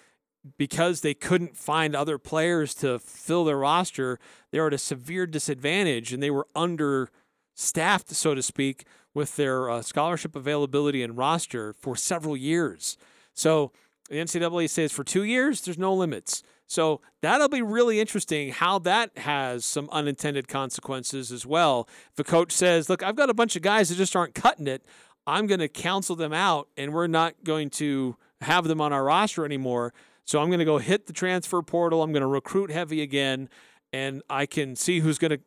[0.58, 4.20] because they couldn't find other players to fill their roster,
[4.52, 9.70] they were at a severe disadvantage and they were understaffed, so to speak, with their
[9.70, 12.98] uh, scholarship availability and roster for several years.
[13.34, 13.72] So
[14.10, 16.44] the NCAA says for two years, there's no limits.
[16.68, 21.90] So that'll be really interesting how that has some unintended consequences as well.
[22.14, 24.68] If a coach says, Look, I've got a bunch of guys that just aren't cutting
[24.68, 24.86] it,
[25.26, 29.04] I'm going to counsel them out and we're not going to have them on our
[29.04, 29.94] roster anymore.
[30.30, 32.04] So I'm going to go hit the transfer portal.
[32.04, 33.50] I'm going to recruit heavy again,
[33.92, 35.40] and I can see who's going to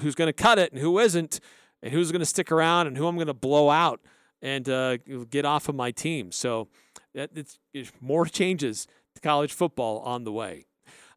[0.00, 1.38] who's going to cut it and who isn't,
[1.82, 4.00] and who's going to stick around and who I'm going to blow out
[4.40, 4.96] and uh,
[5.28, 6.32] get off of my team.
[6.32, 6.68] So
[7.14, 8.86] that, it's, it's more changes
[9.16, 10.64] to college football on the way.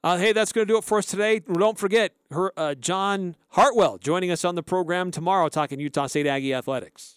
[0.04, 1.40] Uh, hey, that's going to do it for us today.
[1.40, 6.28] Don't forget her, uh, John Hartwell joining us on the program tomorrow, talking Utah State
[6.28, 7.16] Aggie athletics.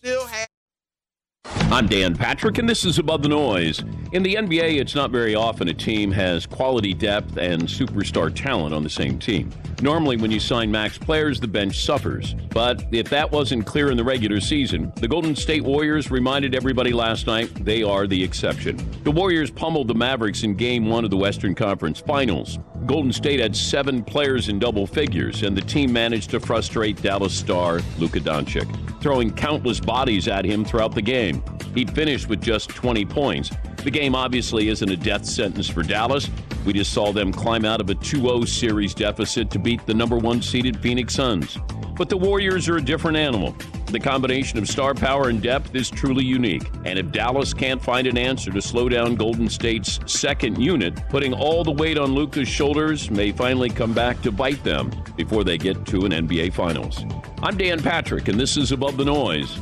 [1.72, 3.82] I'm Dan Patrick, and this is Above the Noise.
[4.12, 8.74] In the NBA, it's not very often a team has quality depth and superstar talent
[8.74, 9.50] on the same team.
[9.80, 12.34] Normally, when you sign max players, the bench suffers.
[12.50, 16.92] But if that wasn't clear in the regular season, the Golden State Warriors reminded everybody
[16.92, 18.76] last night they are the exception.
[19.02, 22.58] The Warriors pummeled the Mavericks in Game 1 of the Western Conference Finals.
[22.86, 27.32] Golden State had seven players in double figures, and the team managed to frustrate Dallas
[27.32, 31.42] star Luka Doncic, throwing countless bodies at him throughout the game.
[31.74, 33.50] He finished with just 20 points.
[33.84, 36.28] The game obviously isn't a death sentence for Dallas.
[36.66, 39.94] We just saw them climb out of a 2 0 series deficit to beat the
[39.94, 41.58] number one seeded Phoenix Suns.
[42.02, 43.54] But the Warriors are a different animal.
[43.92, 46.68] The combination of star power and depth is truly unique.
[46.84, 51.32] And if Dallas can't find an answer to slow down Golden State's second unit, putting
[51.32, 55.56] all the weight on Luka's shoulders may finally come back to bite them before they
[55.56, 57.04] get to an NBA Finals.
[57.40, 59.60] I'm Dan Patrick, and this is Above the Noise.